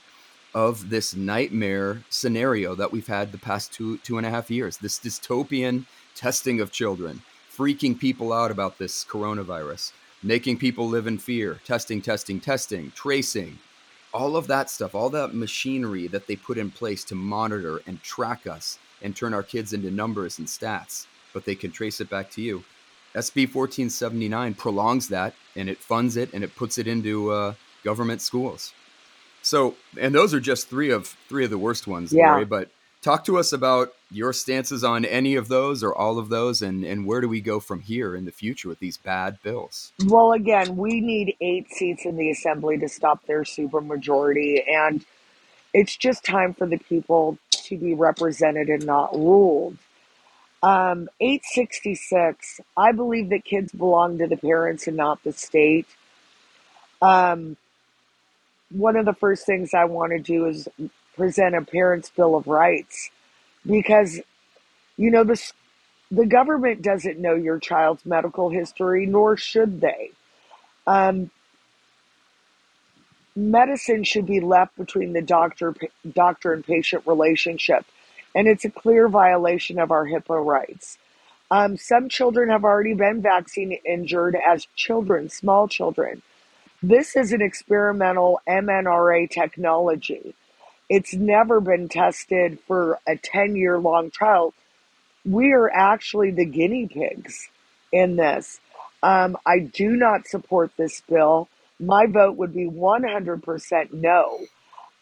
[0.56, 4.78] of this nightmare scenario that we've had the past two two and a half years
[4.78, 5.84] this dystopian
[6.14, 7.20] testing of children
[7.54, 9.92] freaking people out about this coronavirus
[10.22, 13.58] making people live in fear testing testing testing tracing
[14.14, 18.02] all of that stuff all that machinery that they put in place to monitor and
[18.02, 22.08] track us and turn our kids into numbers and stats but they can trace it
[22.08, 22.64] back to you.
[23.14, 27.52] Sb 1479 prolongs that and it funds it and it puts it into uh,
[27.84, 28.72] government schools
[29.46, 32.32] so, and those are just three of three of the worst ones, yeah.
[32.32, 32.44] Lori.
[32.44, 32.68] But
[33.00, 36.84] talk to us about your stances on any of those or all of those, and
[36.84, 39.92] and where do we go from here in the future with these bad bills?
[40.04, 45.04] Well, again, we need eight seats in the assembly to stop their supermajority, and
[45.72, 49.78] it's just time for the people to be represented and not ruled.
[50.62, 55.86] Um, 866, I believe that kids belong to the parents and not the state.
[57.00, 57.56] Um,
[58.70, 60.68] one of the first things I want to do is
[61.16, 63.10] present a parent's bill of rights
[63.64, 64.20] because
[64.96, 65.40] you know the
[66.10, 70.10] the government doesn't know your child's medical history nor should they
[70.86, 71.30] um,
[73.34, 75.74] medicine should be left between the doctor
[76.14, 77.84] doctor and patient relationship
[78.36, 80.98] and it's a clear violation of our HIPAA rights.
[81.50, 86.20] Um, some children have already been vaccine injured as children, small children.
[86.82, 90.34] This is an experimental mRNA technology.
[90.90, 94.52] It's never been tested for a 10 year long trial.
[95.24, 97.48] We are actually the guinea pigs
[97.92, 98.60] in this.
[99.02, 101.48] Um, I do not support this bill.
[101.80, 104.40] My vote would be 100% no.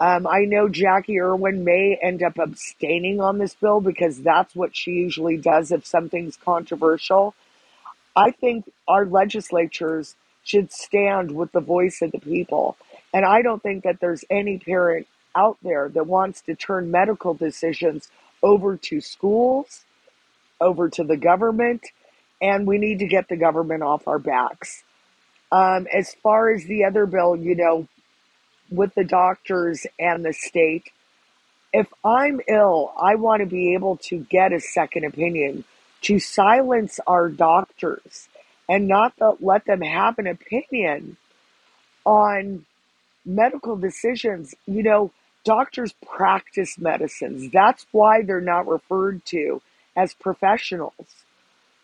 [0.01, 4.77] Um, I know Jacqui Irwin may end up abstaining on this bill because that's what
[4.77, 7.35] she usually does if something's controversial.
[8.17, 10.15] I think our legislatures
[10.45, 12.77] should stand with the voice of the people.
[13.13, 17.35] And I don't think that there's any parent out there that wants to turn medical
[17.35, 18.09] decisions
[18.43, 19.85] over to schools,
[20.61, 21.83] over to the government,
[22.41, 24.85] and we need to get the government off our backs.
[25.51, 27.89] Um, as far as the other bill, you know,
[28.71, 30.91] with the doctors and the state.
[31.73, 35.65] If I'm ill, I want to be able to get a second opinion
[36.03, 38.29] to silence our doctors
[38.69, 41.17] and not let them have an opinion
[42.05, 42.65] on
[43.25, 44.55] medical decisions.
[44.67, 45.13] You know,
[45.45, 47.51] doctors practice medicines.
[47.53, 49.61] That's why they're not referred to
[49.97, 51.25] as professionals.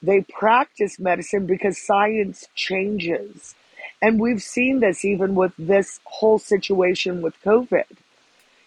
[0.03, 3.55] They practice medicine because science changes.
[4.03, 7.85] And we've seen this even with this whole situation with COVID.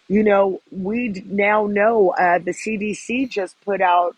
[0.06, 4.16] You know, we now know uh, the CDC just put out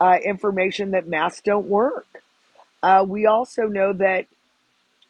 [0.00, 2.23] uh, information that masks don't work.
[2.84, 4.26] Uh, we also know that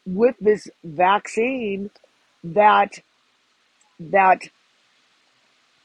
[0.05, 1.91] with this vaccine,
[2.43, 2.99] that
[3.99, 4.43] that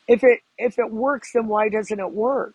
[0.09, 2.55] if it if it works, then why doesn't it work?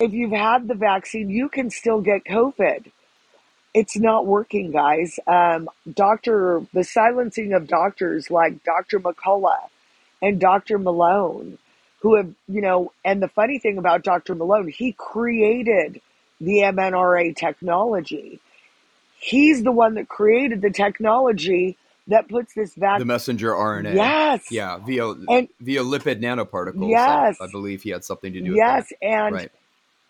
[0.00, 2.90] If you've had the vaccine, you can still get COVID
[3.74, 5.18] it's not working, guys.
[5.26, 9.00] Um, doctor, the silencing of doctors like Dr.
[9.00, 9.68] McCullough
[10.20, 10.78] and Dr.
[10.78, 11.58] Malone,
[12.00, 14.34] who have, you know, and the funny thing about Dr.
[14.34, 16.00] Malone, he created
[16.42, 18.40] the mRNA technology.
[19.18, 21.78] He's the one that created the technology
[22.08, 23.06] that puts this vaccine.
[23.06, 23.94] The messenger RNA.
[23.94, 24.50] Yes.
[24.50, 26.90] Yeah, via and, via lipid nanoparticles.
[26.90, 27.36] Yes.
[27.40, 28.88] I, I, believe he had something to do with yes.
[28.90, 29.52] Yes, and right.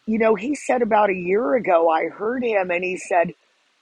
[0.06, 3.34] you know, he said about a year ago, I heard him, and he said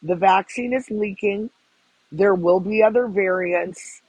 [0.03, 1.51] the vaccine is leaking.
[2.11, 4.03] There will be other variants.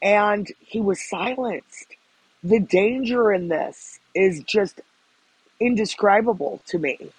[0.00, 1.96] And he was silenced.
[2.44, 4.80] The danger in this is just
[5.58, 7.10] indescribable to me.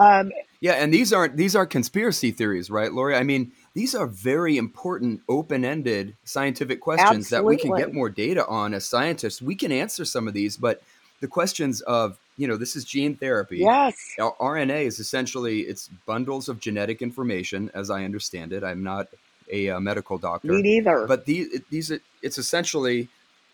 [0.00, 3.14] Um, yeah, and these aren't these are conspiracy theories, right, Lori?
[3.14, 7.56] I mean, these are very important, open-ended scientific questions absolutely.
[7.56, 9.40] that we can get more data on as scientists.
[9.40, 10.82] We can answer some of these, but
[11.20, 16.48] the questions of you know this is gene therapy yes rna is essentially it's bundles
[16.48, 19.08] of genetic information as i understand it i'm not
[19.52, 21.92] a uh, medical doctor me neither but these these
[22.22, 23.08] it's essentially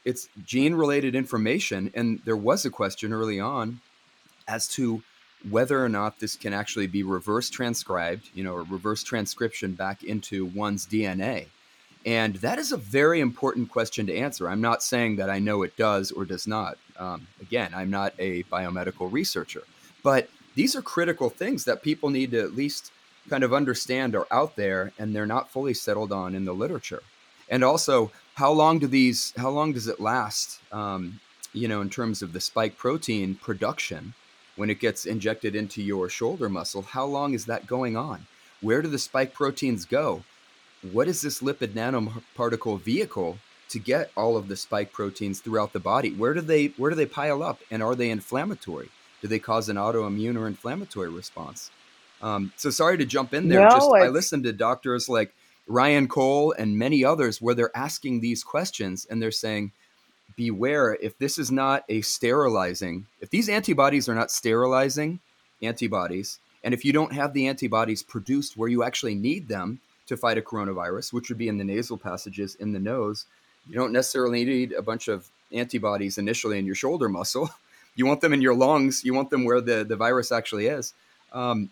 [0.05, 3.81] it's gene related information and there was a question early on
[4.47, 5.03] as to
[5.51, 10.03] whether or not this can actually be reverse transcribed you know or reverse transcription back
[10.03, 11.47] into one's dna
[12.07, 14.49] and that is a very important question to answer.
[14.49, 16.79] I'm not saying that I know it does or does not.
[16.97, 19.65] Um, again, I'm not a biomedical researcher,
[20.05, 22.93] but these are critical things that people need to at least
[23.29, 27.03] kind of understand are out there and they're not fully settled on in the literature.
[27.49, 29.33] And also, how long do these?
[29.37, 30.61] How long does it last?
[30.71, 31.21] Um,
[31.53, 34.15] you know, in terms of the spike protein production,
[34.57, 38.27] when it gets injected into your shoulder muscle, how long is that going on?
[38.61, 40.23] Where do the spike proteins go?
[40.93, 43.39] what is this lipid nanoparticle vehicle
[43.69, 46.13] to get all of the spike proteins throughout the body?
[46.13, 48.89] Where do they where do they pile up, and are they inflammatory?
[49.23, 51.71] Do they cause an autoimmune or inflammatory response?
[52.23, 53.63] Um, so sorry to jump in there.
[53.63, 55.35] No, Just I listened to doctors like
[55.67, 59.73] Ryan Cole and many others where they're asking these questions and they're saying,
[60.35, 65.21] beware if this is not a sterilizing, if these antibodies are not sterilizing
[65.63, 70.17] antibodies, and if you don't have the antibodies produced where you actually need them, to
[70.17, 73.27] fight a coronavirus, which would be in the nasal passages in the nose.
[73.69, 77.51] You don't necessarily need a bunch of antibodies initially in your shoulder muscle.
[77.99, 79.07] You want them in your lungs.
[79.07, 80.93] You want them where the, the virus actually is.
[81.33, 81.71] Um,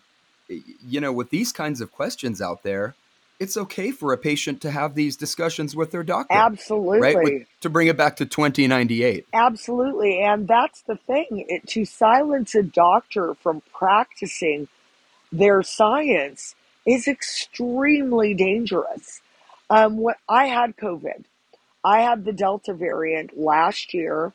[0.49, 2.95] you know, with these kinds of questions out there,
[3.39, 6.33] it's okay for a patient to have these discussions with their doctor.
[6.33, 6.99] Absolutely.
[6.99, 7.17] Right?
[7.17, 9.27] With, to bring it back to 2098.
[9.33, 10.21] Absolutely.
[10.21, 11.45] And that's the thing.
[11.49, 14.67] It, to silence a doctor from practicing
[15.31, 16.55] their science
[16.85, 19.21] is extremely dangerous.
[19.69, 21.25] Um, what I had COVID,
[21.83, 24.33] I had the Delta variant last year,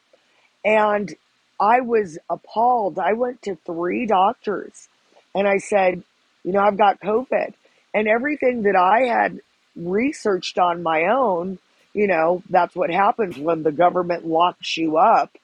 [0.65, 1.15] and
[1.61, 2.99] I was appalled.
[2.99, 4.89] I went to three doctors
[5.35, 6.03] and I said,
[6.43, 7.53] you know, I've got COVID.
[7.95, 9.41] And everything that I had
[9.77, 11.59] researched on my own,
[11.93, 15.37] you know, that's what happens when the government locks you up,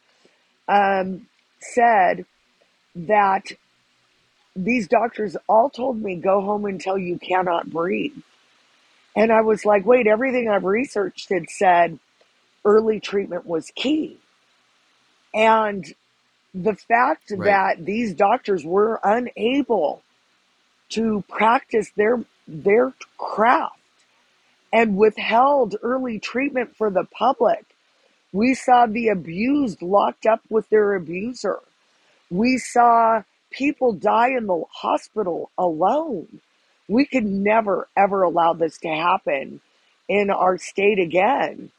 [0.69, 1.27] um,
[1.61, 2.25] said
[2.95, 3.45] that
[4.55, 8.17] these doctors all told me go home until you cannot breathe.
[9.15, 11.99] And I was like, wait, everything I've researched had said
[12.65, 14.19] early treatment was key.
[15.35, 15.85] And
[16.55, 17.45] the fact right.
[17.77, 20.03] that these doctors were unable
[20.91, 23.77] to practice their their craft
[24.73, 27.65] and withheld early treatment for the public.
[28.33, 31.61] We saw the abused locked up with their abuser.
[32.31, 36.41] We saw people die in the hospital alone.
[36.89, 39.61] We could never, ever allow this to happen
[40.09, 41.71] in our state again.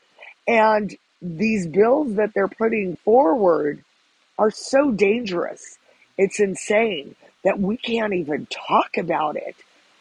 [0.47, 3.83] And these bills that they're putting forward
[4.37, 5.77] are so dangerous.
[6.17, 9.55] It's insane that we can't even talk about it.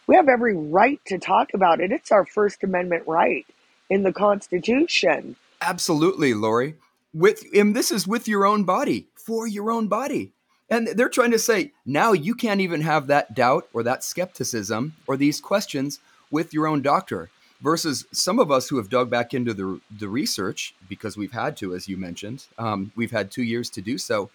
[0.07, 1.91] We have every right to talk about it.
[1.91, 3.47] It's our First Amendment right
[3.91, 5.37] in the Constitution.
[5.61, 6.77] Absolutely, Lori.
[7.13, 10.33] With and this is with your own body, for your own body.
[10.69, 14.95] And they're trying to say now you can't even have that doubt or that skepticism
[15.07, 16.01] or these questions
[16.31, 17.31] with your own doctor
[17.61, 21.57] versus some of us who have dug back into the, the research because we've had
[21.57, 24.29] to, as you mentioned, um, we've had two years to do so.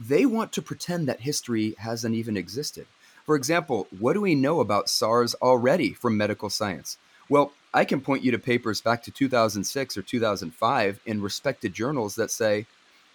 [0.00, 2.86] They want to pretend that history hasn't even existed.
[3.28, 6.96] For example, what do we know about SARS already from medical science?
[7.28, 12.14] Well, I can point you to papers back to 2006 or 2005 in respected journals
[12.14, 12.64] that say,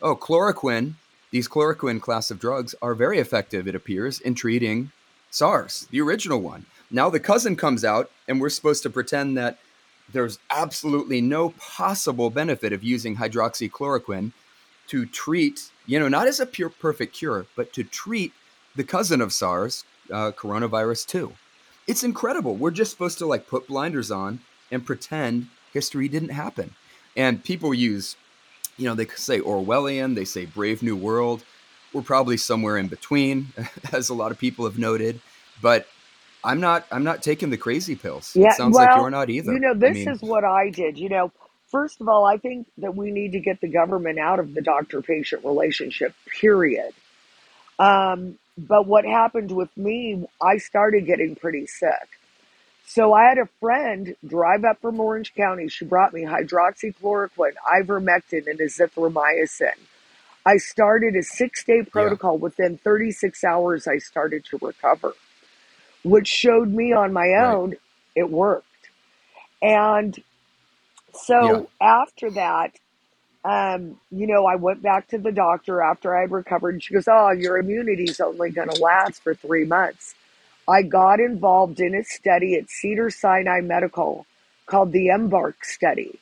[0.04, 0.94] oh, chloroquine,
[1.32, 4.92] these chloroquine class of drugs are very effective, it appears, in treating
[5.32, 6.68] SARS, the original one.
[6.92, 9.58] Now the cousin comes out, and we're supposed to pretend that
[10.12, 14.32] there's absolutely no possible benefit of using hydroxychloroquine
[14.90, 18.32] to treat, you know, not as a pure perfect cure, but to treat
[18.76, 19.84] the cousin of SARS,
[20.14, 21.34] uh, coronavirus 2.
[21.88, 22.56] It's incredible.
[22.56, 24.40] We're just supposed to like put blinders on
[24.72, 26.76] and pretend history didn't happen.
[27.18, 28.16] And people use,
[28.78, 31.44] you know, they could say Orwellian, they say Brave New World.
[31.92, 33.48] We're probably somewhere in between,
[33.92, 35.20] as a lot of people have noted.
[35.62, 35.88] But
[36.44, 36.86] I'm not.
[36.92, 38.36] I'm not taking the crazy pills.
[38.36, 39.54] Yeah, it sounds well, like you're not either.
[39.54, 40.98] You know, this I mean, is what I did.
[40.98, 41.32] You know,
[41.70, 44.62] first of all, I think that we need to get the government out of the
[44.62, 46.14] doctor-patient relationship.
[46.42, 46.92] Period.
[47.80, 52.20] Um, but what happened with me, I started getting pretty sick.
[52.86, 55.68] So I had a friend drive up from Orange County.
[55.70, 59.78] She brought me hydroxychloroquine, ivermectin, and azithromycin.
[60.46, 62.34] I started a six day protocol.
[62.34, 62.42] Yeah.
[62.42, 65.14] Within 36 hours, I started to recover,
[66.04, 67.80] which showed me on my own right.
[68.16, 68.68] it worked.
[69.62, 70.22] And
[71.14, 72.02] so yeah.
[72.02, 72.72] after that,
[73.46, 76.76] um, you know, I went back to the doctor after I'd recovered.
[76.76, 80.16] And she goes, Oh, your immunity's only going to last for three months.
[80.68, 84.26] I got involved in a study at Cedar Sinai Medical
[84.66, 86.20] called the Embark study,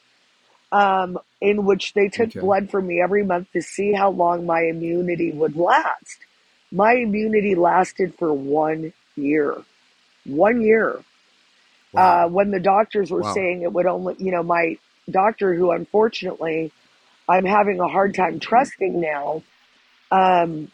[0.72, 2.40] um, in which they took okay.
[2.40, 6.18] blood from me every month to see how long my immunity would last.
[6.72, 9.56] My immunity lasted for one year.
[10.26, 11.04] One year.
[11.94, 12.26] Wow.
[12.26, 13.34] Uh, when the doctors were wow.
[13.34, 16.72] saying it would only, you know, my doctor, who unfortunately
[17.28, 19.44] I'm having a hard time trusting now
[20.12, 20.72] um,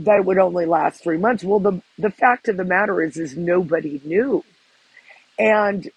[0.00, 1.44] that it would only last three months.
[1.44, 4.44] Well, the the fact of the matter is, is nobody knew,
[5.38, 5.90] and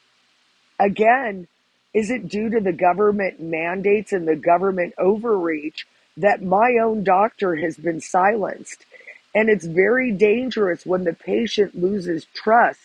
[0.80, 1.48] again,
[1.94, 5.86] is it due to the government mandates and the government overreach
[6.18, 8.86] that my own doctor has been silenced?
[9.34, 12.80] And it's very dangerous when the patient loses trust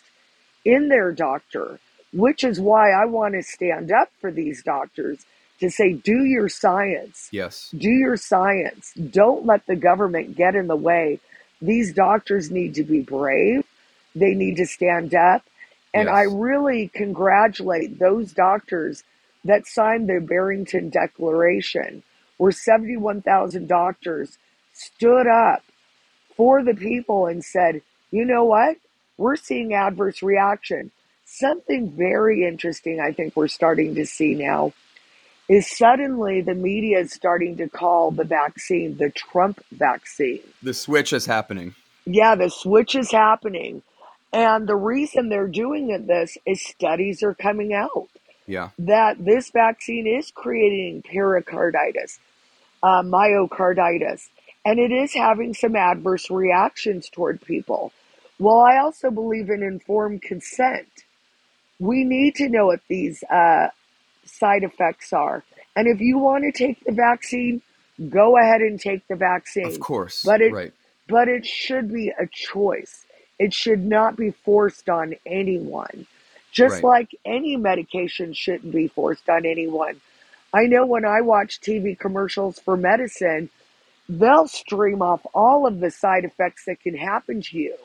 [0.64, 1.80] in their doctor,
[2.12, 5.24] which is why I want to stand up for these doctors
[5.61, 7.28] to say, do your science.
[7.32, 7.70] Yes.
[7.76, 8.92] Do your science.
[8.94, 11.20] Don't let the government get in the way.
[11.62, 13.64] These doctors need to be brave.
[14.14, 15.42] They need to stand up.
[15.94, 16.14] And yes.
[16.14, 19.02] I really congratulate those doctors
[19.44, 22.02] that signed the Barrington Declaration,
[22.36, 24.36] where 71,000 doctors
[24.74, 25.62] stood up
[26.36, 27.80] for the people and said,
[28.11, 28.76] you know what?
[29.16, 30.90] We're seeing adverse reaction.
[31.24, 34.72] Something very interesting, I think we're starting to see now
[35.49, 40.40] is suddenly the media is starting to call the vaccine the Trump vaccine.
[40.62, 41.74] The switch is happening.
[42.05, 43.82] Yeah, the switch is happening.
[44.32, 48.09] And the reason they're doing this is studies are coming out
[48.47, 48.70] yeah.
[48.78, 52.18] that this vaccine is creating pericarditis,
[52.82, 54.28] uh, myocarditis,
[54.64, 57.92] and it is having some adverse reactions toward people.
[58.38, 60.88] Well, I also believe in informed consent.
[61.78, 63.68] We need to know if these uh,
[64.26, 65.44] side effects are.
[65.74, 67.62] And if you want to take the vaccine,
[68.08, 69.66] go ahead and take the vaccine.
[69.66, 70.22] Of course.
[70.24, 70.72] But it, right.
[71.08, 73.04] but it should be a choice.
[73.38, 76.06] It should not be forced on anyone.
[76.52, 76.84] Just right.
[76.84, 80.00] like any medication shouldn't be forced on anyone.
[80.54, 83.50] I know when I watch TV commercials for medicine,
[84.08, 87.76] they'll stream off all of the side effects that can happen to you.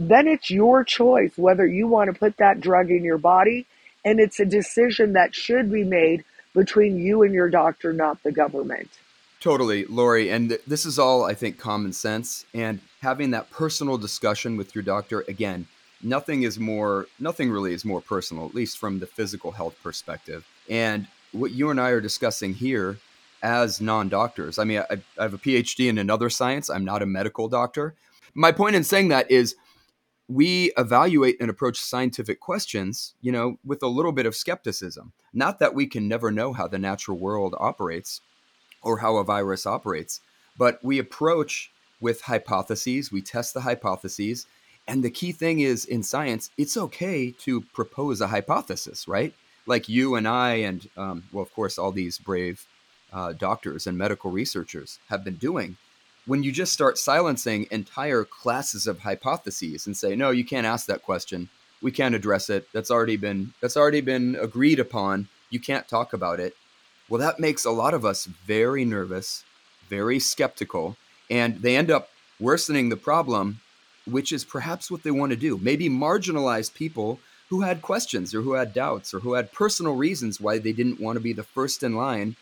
[0.00, 3.66] Then it's your choice whether you want to put that drug in your body,
[4.04, 6.24] and it's a decision that should be made
[6.54, 8.88] between you and your doctor, not the government.
[9.40, 10.30] Totally, Lori.
[10.30, 12.46] And th- this is all, I think, common sense.
[12.54, 15.66] And having that personal discussion with your doctor, again,
[16.02, 20.44] nothing is more nothing really is more personal at least from the physical health perspective
[20.68, 22.98] and what you and i are discussing here
[23.42, 27.06] as non-doctors i mean I, I, have a phd in another science i'm not a
[27.06, 27.94] medical doctor
[28.34, 29.54] my point in saying that is
[30.32, 35.58] we evaluate and approach scientific questions you know with a little bit of skepticism not
[35.58, 38.20] that we can never know how the natural world operates
[38.82, 40.20] or how a virus operates
[40.56, 41.70] but we approach
[42.00, 44.46] with hypotheses we test the hypotheses
[44.88, 49.32] and the key thing is in science, it's okay to propose a hypothesis, right?
[49.66, 52.66] Like you and I, and um, well, of course, all these brave
[53.12, 55.76] uh, doctors and medical researchers have been doing.
[56.26, 60.86] When you just start silencing entire classes of hypotheses and say, no, you can't ask
[60.86, 61.48] that question.
[61.80, 62.68] We can't address it.
[62.72, 65.28] That's already been that's already been agreed upon.
[65.50, 66.54] You can't talk about it.
[67.08, 69.44] Well, that makes a lot of us very nervous,
[69.88, 70.96] very skeptical,
[71.28, 72.08] and they end up
[72.38, 73.60] worsening the problem
[74.06, 75.58] which is perhaps what they want to do.
[75.58, 77.20] Maybe marginalize people
[77.50, 81.00] who had questions or who had doubts or who had personal reasons why they didn't
[81.00, 82.36] want to be the first in line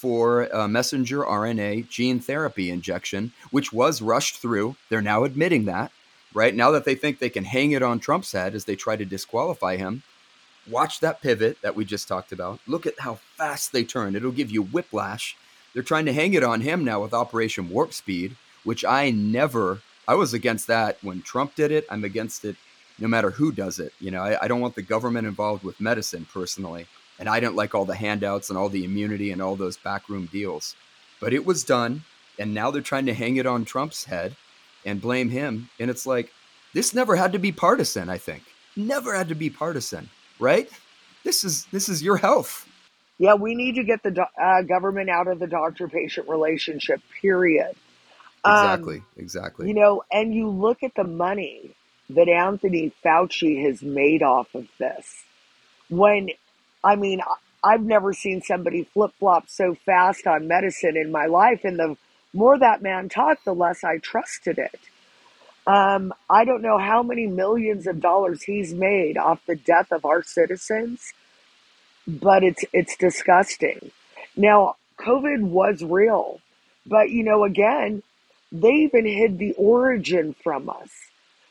[0.00, 4.76] for a messenger RNA gene therapy injection, which was rushed through.
[4.88, 5.92] They're now admitting that,
[6.32, 6.54] right?
[6.54, 9.04] Now that they think they can hang it on Trump's head as they try to
[9.04, 10.02] disqualify him.
[10.66, 12.60] Watch that pivot that we just talked about.
[12.66, 14.16] Look at how fast they turn.
[14.16, 15.36] It'll give you whiplash.
[15.74, 19.82] They're trying to hang it on him now with Operation Warp Speed, which I never
[20.08, 21.86] I was against that when Trump did it.
[21.90, 22.56] I'm against it
[22.98, 23.92] no matter who does it.
[24.00, 26.86] You know, I, I don't want the government involved with medicine personally.
[27.20, 30.28] And I didn't like all the handouts and all the immunity and all those backroom
[30.32, 30.74] deals.
[31.20, 32.02] But it was done.
[32.38, 34.34] And now they're trying to hang it on Trump's head
[34.84, 35.68] and blame him.
[35.78, 36.32] And it's like,
[36.72, 38.42] this never had to be partisan, I think.
[38.74, 40.08] Never had to be partisan,
[40.38, 40.68] right?
[41.24, 42.66] This is this is your health.
[43.18, 47.74] Yeah, we need to get the uh, government out of the doctor patient relationship, period.
[48.46, 49.68] Exactly, um, exactly.
[49.68, 51.74] You know, and you look at the money
[52.08, 55.24] that Anthony Fauci has made off of this.
[55.90, 56.30] When,
[56.82, 57.20] I mean,
[57.62, 61.60] I've never seen somebody flip flop so fast on medicine in my life.
[61.64, 61.96] And the
[62.32, 64.78] more that man talked, the less I trusted it.
[65.66, 70.04] Um, I don't know how many millions of dollars he's made off the death of
[70.04, 71.12] our citizens,
[72.06, 73.90] but it's it's disgusting.
[74.36, 76.40] Now, COVID was real,
[76.86, 78.02] but you know, again,
[78.50, 80.90] they even hid the origin from us.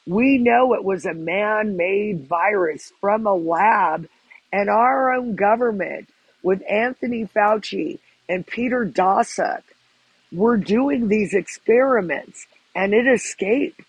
[0.07, 4.07] We know it was a man made virus from a lab,
[4.52, 6.10] and our own government,
[6.43, 9.64] with Anthony Fauci and Peter Daszak,
[10.32, 12.45] were doing these experiments,
[12.76, 13.82] and it escaped.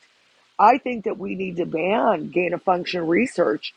[0.58, 3.74] I think that we need to ban gain of function research,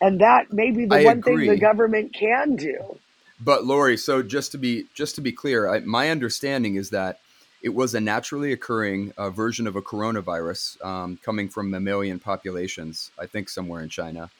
[0.00, 1.46] and that may be the I one agree.
[1.46, 2.98] thing the government can do.
[3.40, 7.20] But Lori, so just to be just to be clear, I, my understanding is that
[7.62, 13.10] it was a naturally occurring uh, version of a coronavirus um, coming from mammalian populations,
[13.18, 14.30] I think somewhere in China.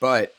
[0.00, 0.34] But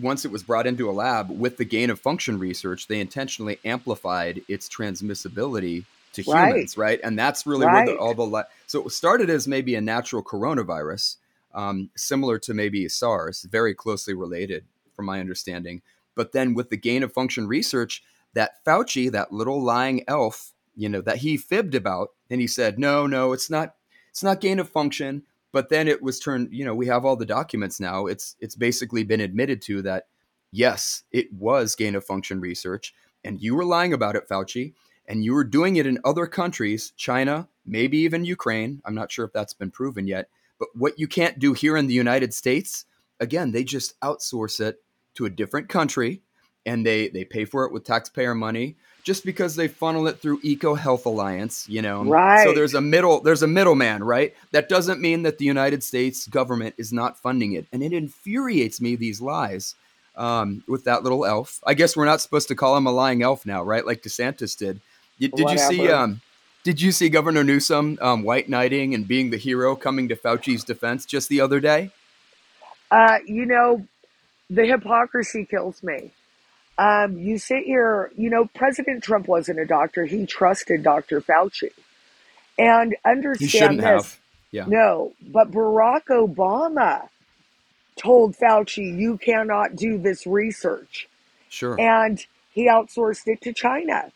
[0.00, 3.58] once it was brought into a lab with the gain of function research, they intentionally
[3.64, 6.48] amplified its transmissibility to right.
[6.48, 7.00] humans, right?
[7.02, 7.86] And that's really right.
[7.86, 11.16] where the, all the la- so it started as maybe a natural coronavirus,
[11.54, 15.82] um, similar to maybe SARS, very closely related, from my understanding.
[16.14, 18.02] But then with the gain of function research,
[18.34, 22.10] that Fauci, that little lying elf, you know, that he fibbed about.
[22.30, 23.74] And he said, no, no, it's not,
[24.10, 25.22] it's not gain of function.
[25.52, 28.06] But then it was turned, you know, we have all the documents now.
[28.06, 30.06] It's, it's basically been admitted to that,
[30.52, 32.94] yes, it was gain of function research.
[33.24, 34.74] And you were lying about it, Fauci.
[35.06, 38.82] And you were doing it in other countries, China, maybe even Ukraine.
[38.84, 40.28] I'm not sure if that's been proven yet.
[40.58, 42.84] But what you can't do here in the United States,
[43.18, 44.82] again, they just outsource it
[45.14, 46.22] to a different country
[46.66, 50.40] and they they pay for it with taxpayer money just because they funnel it through
[50.40, 52.04] EcoHealth Alliance, you know.
[52.04, 52.44] Right.
[52.44, 54.34] So there's a middle there's a middleman, right?
[54.52, 58.80] That doesn't mean that the United States government is not funding it, and it infuriates
[58.80, 59.74] me these lies.
[60.16, 63.22] Um, with that little elf, I guess we're not supposed to call him a lying
[63.22, 63.86] elf now, right?
[63.86, 64.80] Like DeSantis did.
[65.20, 65.88] Did, did you see?
[65.88, 66.20] Um,
[66.64, 70.64] did you see Governor Newsom um, white knighting and being the hero coming to Fauci's
[70.64, 71.92] defense just the other day?
[72.90, 73.86] Uh, you know,
[74.50, 76.10] the hypocrisy kills me.
[76.78, 80.04] Um, you sit here, you know, President Trump wasn't a doctor.
[80.04, 81.20] He trusted Dr.
[81.20, 81.70] Fauci.
[82.56, 83.84] And understand this.
[83.84, 84.18] Have.
[84.50, 84.64] Yeah.
[84.66, 87.08] No, but Barack Obama
[87.96, 91.08] told Fauci, you cannot do this research.
[91.48, 91.78] Sure.
[91.78, 94.10] And he outsourced it to China.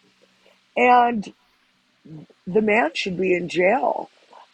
[0.76, 1.32] And
[2.46, 4.08] the man should be in jail.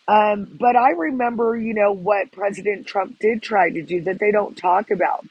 [0.08, 4.32] Um, but I remember, you know, what President Trump did try to do that they
[4.32, 5.24] don't talk about.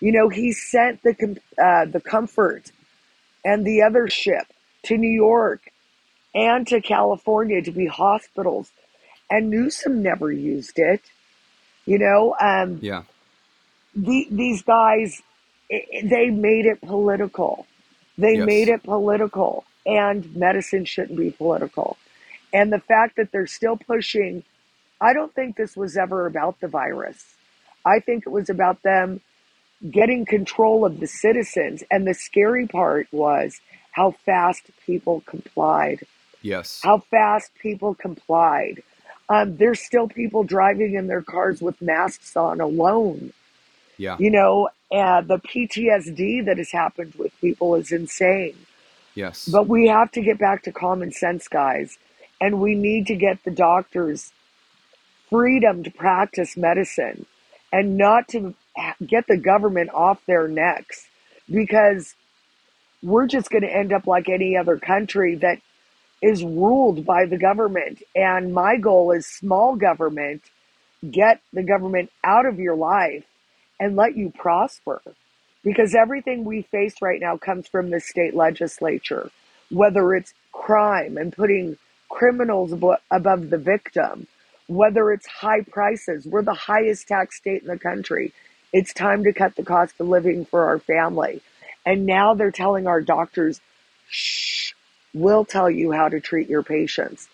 [0.00, 2.72] You know, he sent the uh, the Comfort
[3.44, 4.46] and the other ship
[4.84, 5.70] to New York
[6.34, 8.70] and to California to be hospitals,
[9.30, 11.02] and Newsom never used it.
[11.86, 13.02] You know, um, yeah.
[13.94, 15.20] The, these guys,
[15.68, 17.66] they made it political.
[18.16, 18.46] They yes.
[18.46, 21.96] made it political, and medicine shouldn't be political.
[22.52, 24.44] And the fact that they're still pushing,
[25.00, 27.34] I don't think this was ever about the virus.
[27.84, 29.20] I think it was about them
[29.88, 31.82] getting control of the citizens.
[31.90, 33.60] And the scary part was
[33.92, 36.00] how fast people complied.
[36.42, 36.80] Yes.
[36.82, 38.82] How fast people complied.
[39.28, 43.32] Um, there's still people driving in their cars with masks on alone.
[43.96, 44.16] Yeah.
[44.18, 48.56] You know, uh, the PTSD that has happened with people is insane.
[49.14, 49.48] Yes.
[49.48, 51.98] But we have to get back to common sense, guys.
[52.40, 54.32] And we need to get the doctors
[55.28, 57.26] freedom to practice medicine
[57.72, 58.54] and not to
[59.06, 61.06] get the government off their necks
[61.50, 62.14] because
[63.02, 65.58] we're just going to end up like any other country that
[66.22, 68.02] is ruled by the government.
[68.14, 70.42] And my goal is small government,
[71.10, 73.24] get the government out of your life
[73.78, 75.00] and let you prosper.
[75.62, 79.30] Because everything we face right now comes from the state legislature,
[79.70, 81.76] whether it's crime and putting
[82.08, 82.72] criminals
[83.10, 84.26] above the victim,
[84.66, 86.26] whether it's high prices.
[86.26, 88.32] We're the highest tax state in the country.
[88.72, 91.42] It's time to cut the cost of living for our family.
[91.84, 93.60] And now they're telling our doctors,
[94.08, 94.72] shh,
[95.14, 97.28] we'll tell you how to treat your patients.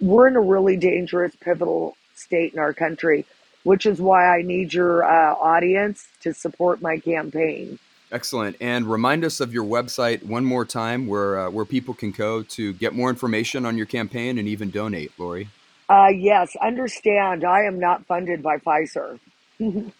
[0.00, 3.24] We're in a really dangerous, pivotal state in our country,
[3.62, 7.78] which is why I need your uh, audience to support my campaign.
[8.12, 8.56] Excellent.
[8.60, 12.42] And remind us of your website one more time where, uh, where people can go
[12.42, 15.48] to get more information on your campaign and even donate, Lori.
[15.88, 19.18] Uh, yes, understand I am not funded by Pfizer.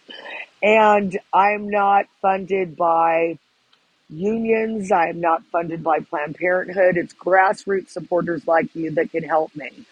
[0.63, 3.37] and I'm not funded by
[4.09, 4.91] unions.
[4.91, 6.97] I am not funded by Planned Parenthood.
[6.97, 9.85] It's grassroots supporters like you that can help me.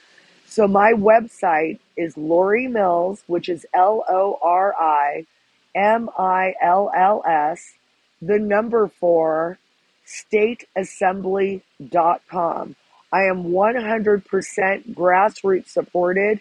[0.47, 5.25] So my website is Lori Mills, which is L O R I
[5.75, 7.73] M I L L S,
[8.21, 9.57] the number four,
[10.05, 12.75] stateassembly.com.
[13.11, 16.39] I am 100% grassroots supported.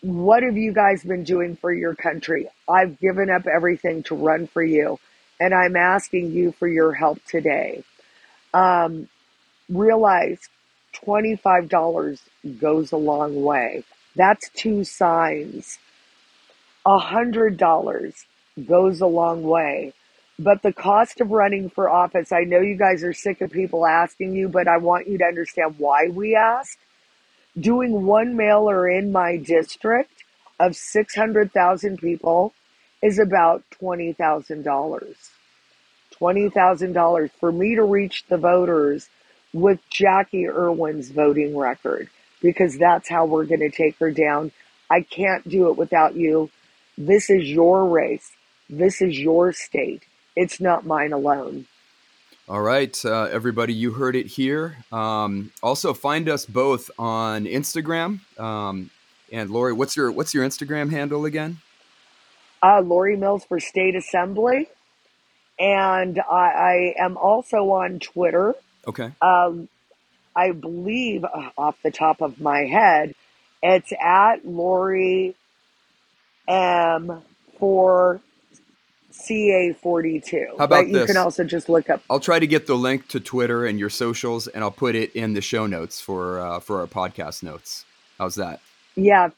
[0.00, 2.48] What have you guys been doing for your country?
[2.68, 5.00] I've given up everything to run for you,
[5.40, 7.82] and I'm asking you for your help today.
[8.54, 9.08] Um,
[9.68, 10.38] realize
[11.04, 12.20] $25
[12.60, 13.84] goes a long way.
[14.14, 15.78] That's two signs.
[16.86, 18.24] $100
[18.66, 19.92] goes a long way.
[20.38, 23.84] But the cost of running for office, I know you guys are sick of people
[23.84, 26.78] asking you, but I want you to understand why we ask.
[27.58, 30.24] Doing one mailer in my district
[30.60, 32.52] of 600,000 people
[33.02, 35.16] is about $20,000.
[36.20, 39.08] $20,000 for me to reach the voters
[39.52, 42.08] with Jacqui Irwin's voting record
[42.42, 44.52] because that's how we're going to take her down.
[44.90, 46.50] I can't do it without you.
[46.96, 48.30] This is your race.
[48.68, 50.04] This is your state.
[50.36, 51.66] It's not mine alone.
[52.48, 54.78] All right, uh, everybody, you heard it here.
[54.90, 58.20] Um, also, find us both on Instagram.
[58.40, 58.88] Um,
[59.30, 61.58] and Lori, what's your what's your Instagram handle again?
[62.62, 64.66] Uh, Lori Mills for State Assembly,
[65.58, 68.54] and I, I am also on Twitter.
[68.86, 69.12] Okay.
[69.20, 69.68] Um,
[70.34, 73.14] I believe uh, off the top of my head,
[73.62, 75.34] it's at Lori
[76.48, 77.20] M
[77.58, 78.22] for
[79.18, 80.46] CA42.
[80.58, 81.00] How about but this?
[81.00, 82.02] You can also just look up.
[82.08, 85.14] I'll try to get the link to Twitter and your socials, and I'll put it
[85.14, 87.84] in the show notes for uh, for our podcast notes.
[88.18, 88.60] How's that?
[88.96, 89.30] Yeah,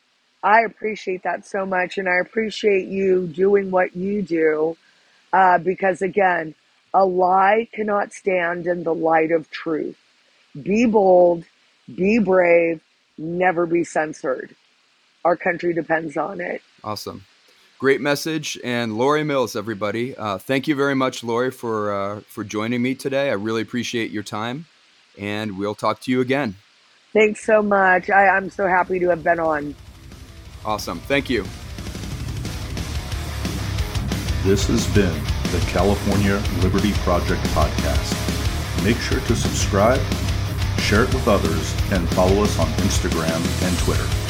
[0.42, 4.76] I appreciate that so much, and I appreciate you doing what you do,
[5.32, 6.54] uh, because again,
[6.94, 9.98] A lie cannot stand in the light of truth.
[10.60, 11.44] Be bold,
[11.94, 12.80] be brave,
[13.18, 14.54] never be censored.
[15.24, 16.62] Our country depends on it.
[16.82, 17.24] Awesome.
[17.80, 18.58] Great message.
[18.62, 20.14] And Lori Mills, everybody.
[20.14, 23.30] Uh, thank you very much, Lori, for, uh, for joining me today.
[23.30, 24.66] I really appreciate your time.
[25.18, 26.56] And we'll talk to you again.
[27.14, 28.10] Thanks so much.
[28.10, 29.74] I, I'm so happy to have been on.
[30.62, 31.00] Awesome.
[31.00, 31.44] Thank you.
[34.44, 35.14] This has been
[35.50, 38.84] the California Liberty Project podcast.
[38.84, 40.00] Make sure to subscribe,
[40.78, 44.29] share it with others, and follow us on Instagram and Twitter.